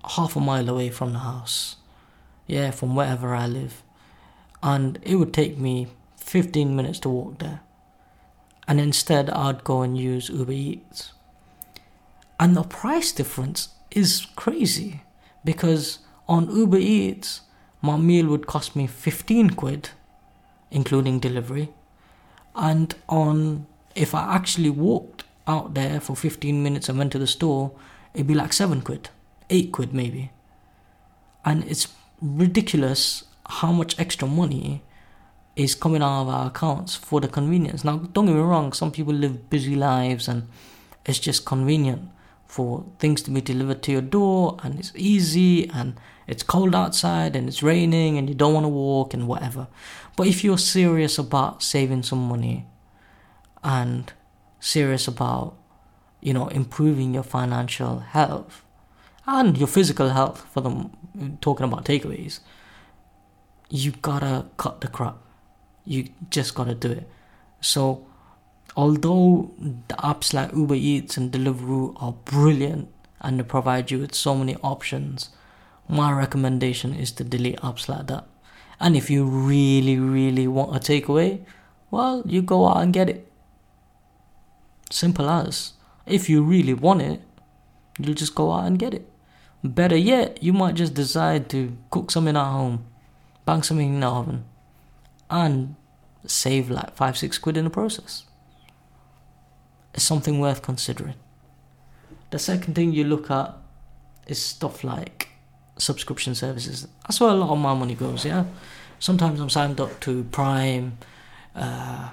half 0.04 0.34
a 0.34 0.40
mile 0.40 0.68
away 0.68 0.90
from 0.90 1.12
the 1.12 1.20
house. 1.20 1.76
Yeah, 2.46 2.72
from 2.72 2.96
wherever 2.96 3.34
I 3.34 3.46
live. 3.46 3.82
And 4.62 4.98
it 5.02 5.16
would 5.16 5.32
take 5.32 5.58
me 5.58 5.88
15 6.16 6.74
minutes 6.74 6.98
to 7.00 7.08
walk 7.08 7.38
there. 7.38 7.60
And 8.66 8.80
instead, 8.80 9.30
I'd 9.30 9.64
go 9.64 9.82
and 9.82 9.96
use 9.96 10.28
Uber 10.28 10.52
Eats. 10.52 11.12
And 12.38 12.56
the 12.56 12.62
price 12.62 13.12
difference 13.12 13.68
is 13.90 14.26
crazy 14.34 15.02
because 15.44 16.00
on 16.28 16.50
Uber 16.54 16.78
Eats, 16.78 17.42
my 17.82 17.96
meal 17.96 18.26
would 18.28 18.46
cost 18.46 18.74
me 18.74 18.86
15 18.86 19.50
quid, 19.50 19.90
including 20.70 21.18
delivery. 21.18 21.68
And 22.54 22.94
on 23.08 23.66
if 23.94 24.14
I 24.14 24.34
actually 24.34 24.70
walked 24.70 25.24
out 25.46 25.74
there 25.74 26.00
for 26.00 26.16
15 26.16 26.62
minutes 26.62 26.88
and 26.88 26.96
went 26.96 27.12
to 27.12 27.18
the 27.18 27.26
store, 27.26 27.72
it'd 28.14 28.26
be 28.26 28.34
like 28.34 28.52
7 28.52 28.80
quid, 28.80 29.10
8 29.50 29.72
quid 29.72 29.92
maybe. 29.92 30.30
And 31.44 31.64
it's 31.64 31.88
ridiculous 32.20 33.24
how 33.46 33.72
much 33.72 33.98
extra 33.98 34.28
money 34.28 34.82
is 35.56 35.74
coming 35.74 36.02
out 36.02 36.22
of 36.22 36.28
our 36.28 36.46
accounts 36.46 36.94
for 36.94 37.20
the 37.20 37.28
convenience. 37.28 37.84
Now, 37.84 37.98
don't 37.98 38.26
get 38.26 38.34
me 38.34 38.40
wrong, 38.40 38.72
some 38.72 38.92
people 38.92 39.12
live 39.12 39.50
busy 39.50 39.74
lives 39.74 40.28
and 40.28 40.48
it's 41.04 41.18
just 41.18 41.44
convenient 41.44 42.08
for 42.46 42.84
things 42.98 43.22
to 43.22 43.30
be 43.30 43.40
delivered 43.40 43.82
to 43.82 43.92
your 43.92 44.02
door 44.02 44.56
and 44.62 44.78
it's 44.78 44.92
easy 44.94 45.68
and 45.70 45.98
it's 46.26 46.42
cold 46.42 46.74
outside 46.74 47.34
and 47.36 47.48
it's 47.48 47.62
raining 47.62 48.18
and 48.18 48.28
you 48.28 48.34
don't 48.34 48.54
want 48.54 48.64
to 48.64 48.68
walk 48.68 49.14
and 49.14 49.26
whatever. 49.26 49.66
But 50.16 50.26
if 50.26 50.44
you're 50.44 50.58
serious 50.58 51.18
about 51.18 51.62
saving 51.62 52.02
some 52.02 52.28
money 52.28 52.66
and 53.64 54.12
serious 54.60 55.08
about, 55.08 55.56
you 56.20 56.32
know, 56.32 56.48
improving 56.48 57.14
your 57.14 57.22
financial 57.22 58.00
health 58.00 58.64
and 59.26 59.56
your 59.56 59.68
physical 59.68 60.10
health 60.10 60.46
for 60.52 60.60
them 60.60 60.92
talking 61.40 61.64
about 61.64 61.84
takeaways, 61.84 62.40
you 63.68 63.92
gotta 63.92 64.46
cut 64.56 64.80
the 64.80 64.88
crap. 64.88 65.16
You 65.84 66.08
just 66.30 66.54
gotta 66.54 66.74
do 66.74 66.90
it. 66.90 67.08
So 67.60 68.06
although 68.76 69.52
the 69.58 69.94
apps 69.94 70.34
like 70.34 70.52
Uber 70.52 70.74
Eats 70.74 71.16
and 71.16 71.32
Deliveroo 71.32 71.94
are 72.02 72.12
brilliant 72.12 72.88
and 73.20 73.38
they 73.38 73.44
provide 73.44 73.90
you 73.90 73.98
with 74.00 74.14
so 74.14 74.34
many 74.34 74.56
options, 74.56 75.30
my 75.88 76.12
recommendation 76.12 76.94
is 76.94 77.12
to 77.12 77.24
delete 77.24 77.60
apps 77.60 77.88
like 77.88 78.06
that. 78.06 78.26
And 78.80 78.96
if 78.96 79.10
you 79.10 79.24
really, 79.24 79.98
really 79.98 80.48
want 80.48 80.76
a 80.76 80.80
takeaway, 80.80 81.44
well, 81.90 82.22
you 82.26 82.42
go 82.42 82.66
out 82.66 82.82
and 82.82 82.92
get 82.92 83.08
it. 83.08 83.30
Simple 84.90 85.28
as. 85.28 85.74
If 86.06 86.28
you 86.28 86.42
really 86.42 86.74
want 86.74 87.02
it, 87.02 87.20
you'll 87.98 88.14
just 88.14 88.34
go 88.34 88.52
out 88.52 88.66
and 88.66 88.78
get 88.78 88.94
it. 88.94 89.08
Better 89.62 89.96
yet, 89.96 90.42
you 90.42 90.52
might 90.52 90.74
just 90.74 90.94
decide 90.94 91.48
to 91.50 91.76
cook 91.90 92.10
something 92.10 92.36
at 92.36 92.44
home, 92.44 92.84
bang 93.44 93.62
something 93.62 93.94
in 93.94 94.00
the 94.00 94.08
oven, 94.08 94.44
and 95.30 95.76
save 96.26 96.70
like 96.70 96.96
five, 96.96 97.16
six 97.16 97.38
quid 97.38 97.56
in 97.56 97.64
the 97.64 97.70
process 97.70 98.24
It's 99.94 100.04
something 100.04 100.40
worth 100.40 100.62
considering. 100.62 101.14
The 102.30 102.38
second 102.38 102.74
thing 102.74 102.92
you 102.92 103.04
look 103.04 103.30
at 103.30 103.54
is 104.26 104.42
stuff 104.42 104.82
like 104.82 105.21
subscription 105.76 106.34
services. 106.34 106.86
That's 107.02 107.20
where 107.20 107.30
a 107.30 107.34
lot 107.34 107.50
of 107.50 107.58
my 107.58 107.74
money 107.74 107.94
goes, 107.94 108.24
yeah? 108.24 108.44
Sometimes 108.98 109.40
I'm 109.40 109.50
signed 109.50 109.80
up 109.80 109.98
to 110.00 110.24
Prime, 110.24 110.98
uh, 111.54 112.10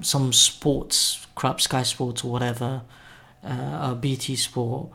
some 0.00 0.32
sports, 0.32 1.26
crap, 1.34 1.60
Sky 1.60 1.82
Sports 1.82 2.24
or 2.24 2.30
whatever, 2.30 2.82
uh, 3.44 3.94
BT 3.94 4.36
Sport, 4.36 4.88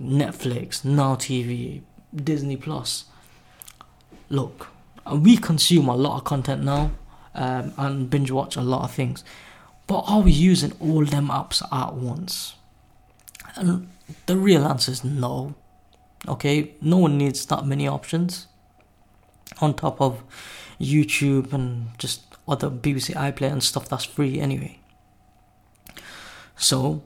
Netflix, 0.00 0.84
Now 0.84 1.14
TV, 1.14 1.82
Disney 2.14 2.56
Plus. 2.56 3.04
Look, 4.28 4.68
we 5.12 5.36
consume 5.36 5.88
a 5.88 5.96
lot 5.96 6.16
of 6.18 6.24
content 6.24 6.64
now 6.64 6.90
um, 7.34 7.72
and 7.76 8.10
binge 8.10 8.30
watch 8.30 8.56
a 8.56 8.62
lot 8.62 8.82
of 8.82 8.90
things. 8.90 9.22
But 9.86 10.00
are 10.08 10.20
we 10.20 10.32
using 10.32 10.72
all 10.80 11.04
them 11.04 11.28
apps 11.28 11.62
at 11.72 11.94
once? 11.94 12.56
And 13.54 13.88
the 14.26 14.36
real 14.36 14.64
answer 14.64 14.90
is 14.90 15.04
no. 15.04 15.54
Okay, 16.28 16.74
no 16.80 16.98
one 16.98 17.18
needs 17.18 17.46
that 17.46 17.66
many 17.66 17.86
options. 17.86 18.46
On 19.60 19.74
top 19.74 20.00
of 20.00 20.22
YouTube 20.80 21.52
and 21.52 21.88
just 21.98 22.22
other 22.48 22.70
BBC 22.70 23.14
iPlayer 23.14 23.52
and 23.52 23.62
stuff 23.62 23.88
that's 23.88 24.04
free 24.04 24.40
anyway. 24.40 24.78
So 26.56 27.02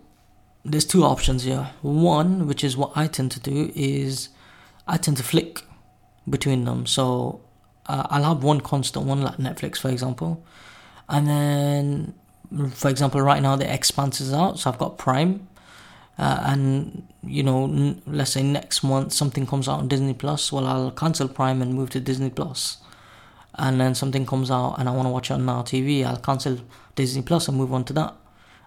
there's 0.64 0.84
two 0.84 1.04
options 1.04 1.44
here. 1.44 1.70
One, 1.82 2.46
which 2.46 2.64
is 2.64 2.76
what 2.76 2.92
I 2.94 3.06
tend 3.06 3.30
to 3.32 3.40
do, 3.40 3.72
is 3.74 4.30
I 4.86 4.96
tend 4.96 5.16
to 5.18 5.22
flick 5.22 5.62
between 6.28 6.64
them. 6.64 6.86
So 6.86 7.40
uh, 7.86 8.06
I'll 8.10 8.24
have 8.24 8.42
one 8.42 8.60
constant 8.60 9.06
one, 9.06 9.22
like 9.22 9.36
Netflix, 9.36 9.78
for 9.78 9.90
example, 9.90 10.44
and 11.08 11.26
then 11.26 12.14
for 12.72 12.88
example, 12.88 13.20
right 13.20 13.42
now 13.42 13.56
the 13.56 13.72
Expanse 13.72 14.20
is 14.20 14.32
out, 14.32 14.58
so 14.58 14.70
I've 14.70 14.78
got 14.78 14.98
Prime, 14.98 15.48
uh, 16.18 16.42
and 16.46 17.06
you 17.22 17.42
know, 17.42 17.64
n- 17.64 18.02
let's 18.06 18.32
say 18.32 18.42
next 18.42 18.82
month 18.82 19.12
something 19.12 19.46
comes 19.46 19.68
out 19.68 19.80
on 19.80 19.88
Disney 19.88 20.14
Plus, 20.14 20.52
well, 20.52 20.66
I'll 20.66 20.90
cancel 20.90 21.28
Prime 21.28 21.62
and 21.62 21.74
move 21.74 21.90
to 21.90 22.00
Disney 22.00 22.30
Plus. 22.30 22.78
And 23.54 23.80
then 23.80 23.94
something 23.94 24.24
comes 24.24 24.50
out 24.50 24.76
and 24.78 24.88
I 24.88 24.92
want 24.92 25.06
to 25.06 25.10
watch 25.10 25.30
it 25.30 25.34
on 25.34 25.44
Now 25.44 25.62
TV, 25.62 26.04
I'll 26.04 26.16
cancel 26.16 26.58
Disney 26.94 27.22
Plus 27.22 27.48
and 27.48 27.56
move 27.56 27.72
on 27.72 27.84
to 27.84 27.92
that. 27.94 28.14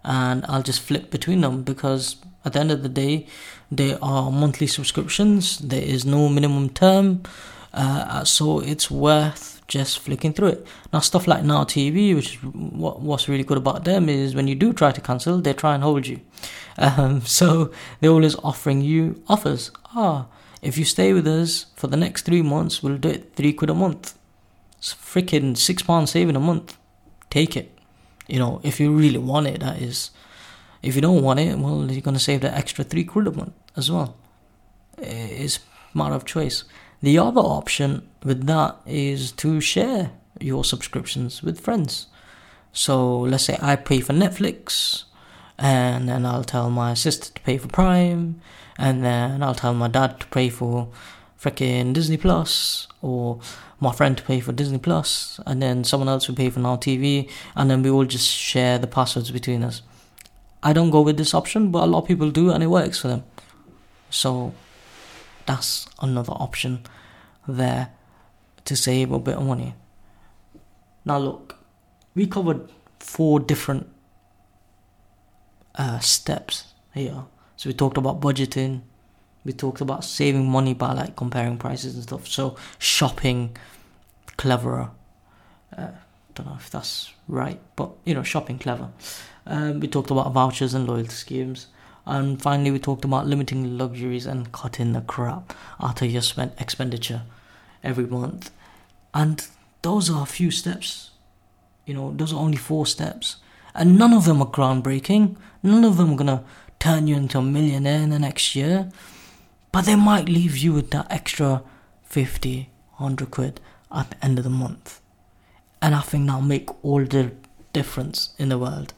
And 0.03 0.45
I'll 0.47 0.63
just 0.63 0.82
flip 0.82 1.10
between 1.10 1.41
them 1.41 1.63
because 1.63 2.17
at 2.45 2.53
the 2.53 2.60
end 2.60 2.71
of 2.71 2.84
the 2.84 2.89
day, 2.89 3.27
they 3.71 3.95
are 4.01 4.29
monthly 4.32 4.67
subscriptions. 4.67 5.60
There 5.60 5.82
is 5.82 6.06
no 6.06 6.27
minimum 6.29 6.69
term, 6.69 7.23
uh, 7.73 8.23
so 8.25 8.60
it's 8.60 8.91
worth 8.91 9.52
just 9.73 9.99
flicking 9.99 10.33
through 10.33 10.49
it. 10.49 10.67
Now, 10.93 10.99
stuff 10.99 11.27
like 11.27 11.43
Now 11.43 11.63
TV, 11.63 12.15
which 12.15 12.36
is 12.36 12.43
what, 12.43 13.01
what's 13.01 13.27
really 13.27 13.43
good 13.43 13.57
about 13.57 13.86
them 13.86 14.07
is 14.07 14.36
when 14.36 14.47
you 14.47 14.53
do 14.53 14.71
try 14.71 14.91
to 14.91 15.01
cancel, 15.01 15.41
they 15.41 15.53
try 15.53 15.73
and 15.73 15.83
hold 15.83 16.07
you. 16.07 16.21
Um, 16.75 17.21
so 17.21 17.71
they're 17.99 18.09
always 18.09 18.36
offering 18.38 18.81
you 18.81 19.21
offers. 19.29 19.69
Ah, 19.95 20.25
if 20.63 20.75
you 20.75 20.86
stay 20.86 21.13
with 21.13 21.27
us 21.27 21.67
for 21.75 21.86
the 21.86 21.95
next 21.95 22.23
three 22.25 22.41
months, 22.41 22.81
we'll 22.81 22.97
do 22.97 23.09
it 23.09 23.36
three 23.36 23.53
quid 23.53 23.69
a 23.69 23.75
month. 23.75 24.17
It's 24.79 24.95
freaking 24.95 25.55
six 25.55 25.83
pounds 25.83 26.09
saving 26.09 26.36
a 26.36 26.39
month. 26.39 26.75
Take 27.29 27.55
it. 27.55 27.77
You 28.27 28.39
know, 28.39 28.59
if 28.63 28.79
you 28.79 28.91
really 28.91 29.19
want 29.19 29.45
it, 29.45 29.59
that 29.59 29.83
is. 29.83 30.09
If 30.81 30.95
you 30.95 31.01
don't 31.01 31.21
want 31.21 31.39
it, 31.41 31.59
well, 31.59 31.91
you're 31.91 32.01
gonna 32.01 32.17
save 32.17 32.41
the 32.41 32.51
extra 32.51 32.83
three 32.83 33.03
quid 33.03 33.27
a 33.27 33.31
month 33.31 33.53
as 33.77 33.91
well. 33.91 34.17
It's 34.97 35.59
matter 35.93 36.15
of 36.15 36.25
choice. 36.25 36.63
The 37.01 37.17
other 37.17 37.41
option 37.41 38.08
with 38.23 38.45
that 38.47 38.77
is 38.86 39.32
to 39.34 39.60
share 39.60 40.12
your 40.39 40.63
subscriptions 40.63 41.43
with 41.43 41.60
friends. 41.60 42.08
So 42.71 43.19
let's 43.19 43.45
say 43.45 43.58
I 43.62 43.75
pay 43.75 43.99
for 43.99 44.13
Netflix, 44.13 45.03
and 45.58 46.10
then 46.10 46.25
I'll 46.25 46.43
tell 46.43 46.69
my 46.69 46.93
sister 46.93 47.32
to 47.34 47.41
pay 47.41 47.58
for 47.58 47.67
Prime, 47.67 48.41
and 48.77 49.03
then 49.03 49.43
I'll 49.43 49.53
tell 49.53 49.73
my 49.73 49.88
dad 49.88 50.19
to 50.21 50.27
pay 50.27 50.49
for 50.49 50.89
freaking 51.39 51.93
Disney 51.93 52.17
Plus, 52.17 52.88
or 53.01 53.39
my 53.79 53.91
friend 53.91 54.17
to 54.17 54.23
pay 54.23 54.39
for 54.39 54.53
Disney 54.53 54.79
Plus, 54.79 55.39
and 55.45 55.62
then 55.62 55.84
someone 55.84 56.10
else 56.10 56.27
will 56.27 56.36
pay 56.36 56.49
for 56.49 56.62
Now 56.62 56.77
TV, 56.77 57.29
and 57.56 57.69
then 57.69 57.84
we 57.84 57.89
all 57.89 58.06
just 58.06 58.27
share 58.29 58.79
the 58.79 58.88
passwords 58.88 59.29
between 59.29 59.63
us. 59.63 59.82
I 60.63 60.73
don't 60.73 60.89
go 60.89 61.01
with 61.01 61.17
this 61.17 61.34
option, 61.34 61.69
but 61.69 61.84
a 61.84 61.86
lot 61.86 62.03
of 62.03 62.08
people 62.08 62.32
do, 62.32 62.49
and 62.49 62.63
it 62.63 62.67
works 62.67 62.99
for 62.99 63.10
them. 63.10 63.23
So 64.10 64.53
that's 65.45 65.88
another 66.01 66.34
option 66.34 66.84
there 67.47 67.89
to 68.65 68.75
save 68.75 69.12
a 69.12 69.19
bit 69.19 69.36
of 69.36 69.43
money. 69.43 69.75
Now, 71.06 71.17
look, 71.17 71.58
we 72.15 72.27
covered 72.27 72.69
four 72.99 73.39
different 73.39 73.88
uh, 75.75 75.99
steps 75.99 76.73
here. 76.93 77.25
So 77.58 77.69
we 77.69 77.73
talked 77.73 77.97
about 77.97 78.21
budgeting, 78.21 78.82
we 79.45 79.53
talked 79.53 79.82
about 79.82 80.03
saving 80.03 80.49
money 80.49 80.73
by 80.73 80.93
like 80.93 81.15
comparing 81.15 81.58
prices 81.58 81.95
and 81.95 82.03
stuff. 82.03 82.27
So 82.27 82.56
shopping 82.79 83.58
cleverer. 84.38 84.91
Uh, 85.77 85.88
don't 86.36 86.47
know 86.47 86.56
if 86.56 86.69
that's 86.69 87.13
right, 87.27 87.60
but 87.75 87.91
you 88.06 88.13
know, 88.13 88.23
shopping 88.23 88.58
clever. 88.58 88.89
Um, 89.45 89.79
we 89.79 89.88
talked 89.88 90.12
about 90.12 90.32
vouchers 90.32 90.73
and 90.73 90.88
loyalty 90.88 91.10
schemes. 91.10 91.67
And 92.05 92.41
finally, 92.41 92.71
we 92.71 92.79
talked 92.79 93.05
about 93.05 93.27
limiting 93.27 93.77
luxuries 93.77 94.25
and 94.25 94.51
cutting 94.51 94.93
the 94.93 95.01
crap 95.01 95.53
out 95.81 96.01
of 96.01 96.11
your 96.11 96.21
spend 96.21 96.51
expenditure 96.59 97.21
every 97.83 98.05
month. 98.05 98.51
And 99.13 99.45
those 99.81 100.09
are 100.09 100.23
a 100.23 100.27
few 100.27 100.51
steps. 100.51 101.11
You 101.85 101.93
know, 101.93 102.13
those 102.15 102.33
are 102.33 102.39
only 102.39 102.57
four 102.57 102.85
steps. 102.85 103.37
And 103.73 103.97
none 103.97 104.13
of 104.13 104.25
them 104.25 104.41
are 104.41 104.47
groundbreaking. 104.47 105.37
None 105.61 105.83
of 105.83 105.97
them 105.97 106.13
are 106.13 106.17
gonna 106.17 106.43
turn 106.79 107.07
you 107.07 107.15
into 107.15 107.37
a 107.37 107.41
millionaire 107.41 108.01
in 108.01 108.09
the 108.09 108.19
next 108.19 108.55
year. 108.55 108.89
But 109.71 109.85
they 109.85 109.95
might 109.95 110.29
leave 110.29 110.57
you 110.57 110.73
with 110.73 110.91
that 110.91 111.07
extra 111.09 111.63
50, 112.03 112.69
100 112.97 113.31
quid 113.31 113.61
at 113.91 114.11
the 114.11 114.25
end 114.25 114.37
of 114.37 114.43
the 114.43 114.49
month. 114.49 115.01
And 115.81 115.95
I 115.95 116.01
think 116.01 116.27
that'll 116.27 116.41
make 116.41 116.69
all 116.83 117.03
the 117.03 117.31
difference 117.71 118.33
in 118.37 118.49
the 118.49 118.59
world. 118.59 118.93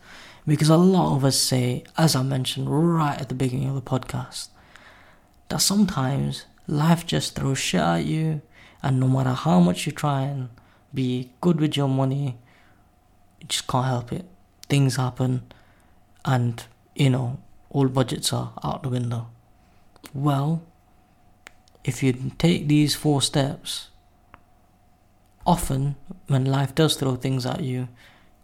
Because 0.48 0.70
a 0.70 0.78
lot 0.78 1.16
of 1.16 1.26
us 1.26 1.40
say, 1.40 1.84
as 1.98 2.16
I 2.16 2.22
mentioned 2.22 2.68
right 2.70 3.20
at 3.20 3.30
the 3.30 3.36
beginning 3.36 3.70
of 3.70 3.76
the 3.76 3.82
podcast, 3.82 4.50
that 5.50 5.60
sometimes 5.60 6.46
life 6.68 7.06
just 7.06 7.36
throws 7.36 7.58
shit 7.58 7.82
at 7.82 8.06
you, 8.06 8.42
and 8.84 9.00
no 9.00 9.08
matter 9.08 9.34
how 9.34 9.60
much 9.60 9.86
you 9.86 9.92
try 9.92 10.22
and 10.22 10.50
be 10.94 11.32
good 11.42 11.60
with 11.60 11.76
your 11.76 11.90
money, 11.90 12.38
you 13.40 13.48
just 13.48 13.68
can't 13.68 13.86
help 13.86 14.14
it. 14.14 14.26
Things 14.70 14.98
happen, 14.98 15.42
and 16.24 16.64
you 16.96 17.10
know, 17.10 17.40
all 17.72 17.88
budgets 17.88 18.32
are 18.32 18.54
out 18.64 18.84
the 18.84 18.90
window. 18.90 19.28
Well, 20.14 20.62
if 21.84 22.02
you 22.04 22.32
take 22.38 22.68
these 22.68 22.96
four 22.96 23.22
steps, 23.22 23.90
often 25.46 25.96
when 26.28 26.46
life 26.46 26.74
does 26.74 26.96
throw 26.96 27.16
things 27.16 27.46
at 27.46 27.62
you, 27.64 27.88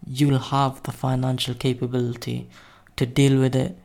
you'll 0.06 0.38
have 0.38 0.82
the 0.82 0.92
financial 0.92 1.54
capability 1.54 2.48
to 2.96 3.06
deal 3.06 3.38
with 3.38 3.54
it 3.54 3.76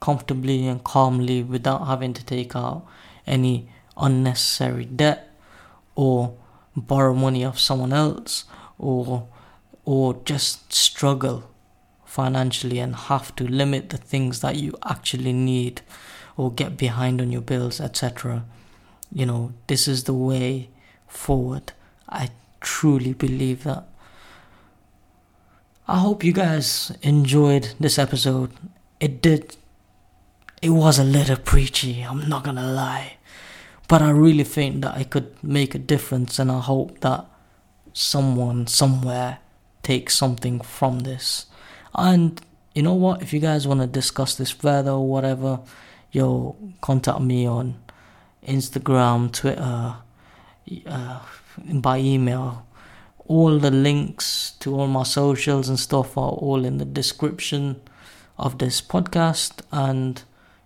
comfortably 0.00 0.66
and 0.66 0.82
calmly 0.84 1.42
without 1.42 1.86
having 1.86 2.12
to 2.12 2.24
take 2.24 2.56
out 2.56 2.86
any 3.26 3.68
unnecessary 3.96 4.84
debt 4.84 5.28
or 5.94 6.34
borrow 6.76 7.14
money 7.14 7.44
of 7.44 7.58
someone 7.58 7.92
else 7.92 8.44
or 8.78 9.28
or 9.84 10.14
just 10.24 10.72
struggle 10.72 11.50
financially 12.04 12.78
and 12.78 12.94
have 12.94 13.34
to 13.36 13.44
limit 13.44 13.90
the 13.90 13.96
things 13.96 14.40
that 14.40 14.56
you 14.56 14.74
actually 14.84 15.32
need 15.32 15.80
or 16.36 16.50
get 16.52 16.76
behind 16.76 17.20
on 17.20 17.30
your 17.30 17.40
bills 17.40 17.80
etc 17.80 18.44
you 19.12 19.26
know 19.26 19.52
this 19.66 19.86
is 19.88 20.04
the 20.04 20.14
way 20.14 20.68
forward. 21.10 21.72
I 22.08 22.30
truly 22.60 23.12
believe 23.12 23.64
that 23.64 23.86
I 25.90 25.98
hope 25.98 26.22
you 26.22 26.32
guys 26.32 26.92
enjoyed 27.02 27.74
this 27.80 27.98
episode. 27.98 28.52
It 29.00 29.20
did. 29.20 29.56
It 30.62 30.70
was 30.70 31.00
a 31.00 31.04
little 31.04 31.36
preachy, 31.36 32.02
I'm 32.02 32.28
not 32.28 32.44
gonna 32.44 32.70
lie. 32.72 33.14
But 33.88 34.00
I 34.00 34.10
really 34.10 34.44
think 34.44 34.82
that 34.82 34.94
I 34.94 35.02
could 35.02 35.34
make 35.42 35.74
a 35.74 35.80
difference, 35.80 36.38
and 36.38 36.48
I 36.48 36.60
hope 36.60 37.00
that 37.00 37.24
someone 37.92 38.68
somewhere 38.68 39.38
takes 39.82 40.16
something 40.16 40.60
from 40.60 41.00
this. 41.00 41.46
And 41.92 42.40
you 42.72 42.82
know 42.84 42.94
what? 42.94 43.20
If 43.20 43.32
you 43.32 43.40
guys 43.40 43.66
want 43.66 43.80
to 43.80 43.88
discuss 43.88 44.36
this 44.36 44.52
further 44.52 44.92
or 44.92 45.08
whatever, 45.08 45.58
yo, 46.12 46.54
contact 46.80 47.20
me 47.20 47.46
on 47.46 47.82
Instagram, 48.46 49.32
Twitter, 49.32 49.96
uh, 50.86 51.18
by 51.66 51.98
email 51.98 52.64
all 53.30 53.60
the 53.60 53.70
links 53.70 54.54
to 54.58 54.74
all 54.74 54.88
my 54.88 55.04
socials 55.04 55.68
and 55.68 55.78
stuff 55.78 56.18
are 56.18 56.32
all 56.32 56.64
in 56.64 56.78
the 56.78 56.84
description 56.84 57.80
of 58.36 58.58
this 58.58 58.82
podcast. 58.82 59.62
And 59.70 60.20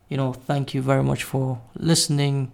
you 0.09 0.17
know 0.17 0.33
thank 0.33 0.73
you 0.73 0.81
very 0.81 1.03
much 1.03 1.25
for 1.25 1.61
listening. 1.75 2.53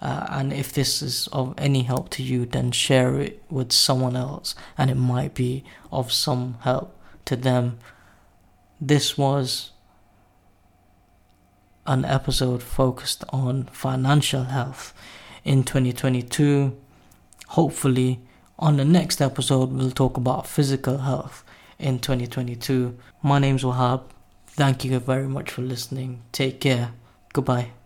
Uh, 0.00 0.26
and 0.30 0.52
if 0.52 0.72
this 0.72 1.02
is 1.02 1.28
of 1.32 1.54
any 1.58 1.82
help 1.82 2.08
to 2.08 2.22
you 2.22 2.46
then 2.46 2.70
share 2.70 3.18
it 3.18 3.42
with 3.50 3.72
someone 3.72 4.14
else. 4.14 4.54
And 4.76 4.92
it 4.92 4.94
might 4.94 5.34
be 5.34 5.64
of 5.90 6.12
some 6.12 6.58
help 6.60 6.96
to 7.24 7.34
them. 7.34 7.80
This 8.80 9.18
was 9.18 9.72
an 11.84 12.04
episode 12.04 12.62
focused 12.62 13.24
on 13.30 13.64
financial 13.72 14.44
health 14.44 14.94
in 15.44 15.64
2022 15.64 16.76
hopefully 17.48 18.20
on 18.58 18.76
the 18.76 18.84
next 18.84 19.20
episode, 19.20 19.70
we'll 19.70 19.90
talk 19.90 20.16
about 20.16 20.46
physical 20.46 20.98
health 20.98 21.44
in 21.78 21.98
2022. 21.98 22.96
My 23.22 23.38
name's 23.38 23.62
Wahab. 23.62 24.02
Thank 24.46 24.84
you 24.84 24.98
very 24.98 25.28
much 25.28 25.50
for 25.50 25.62
listening. 25.62 26.22
Take 26.32 26.60
care. 26.60 26.92
Goodbye. 27.32 27.77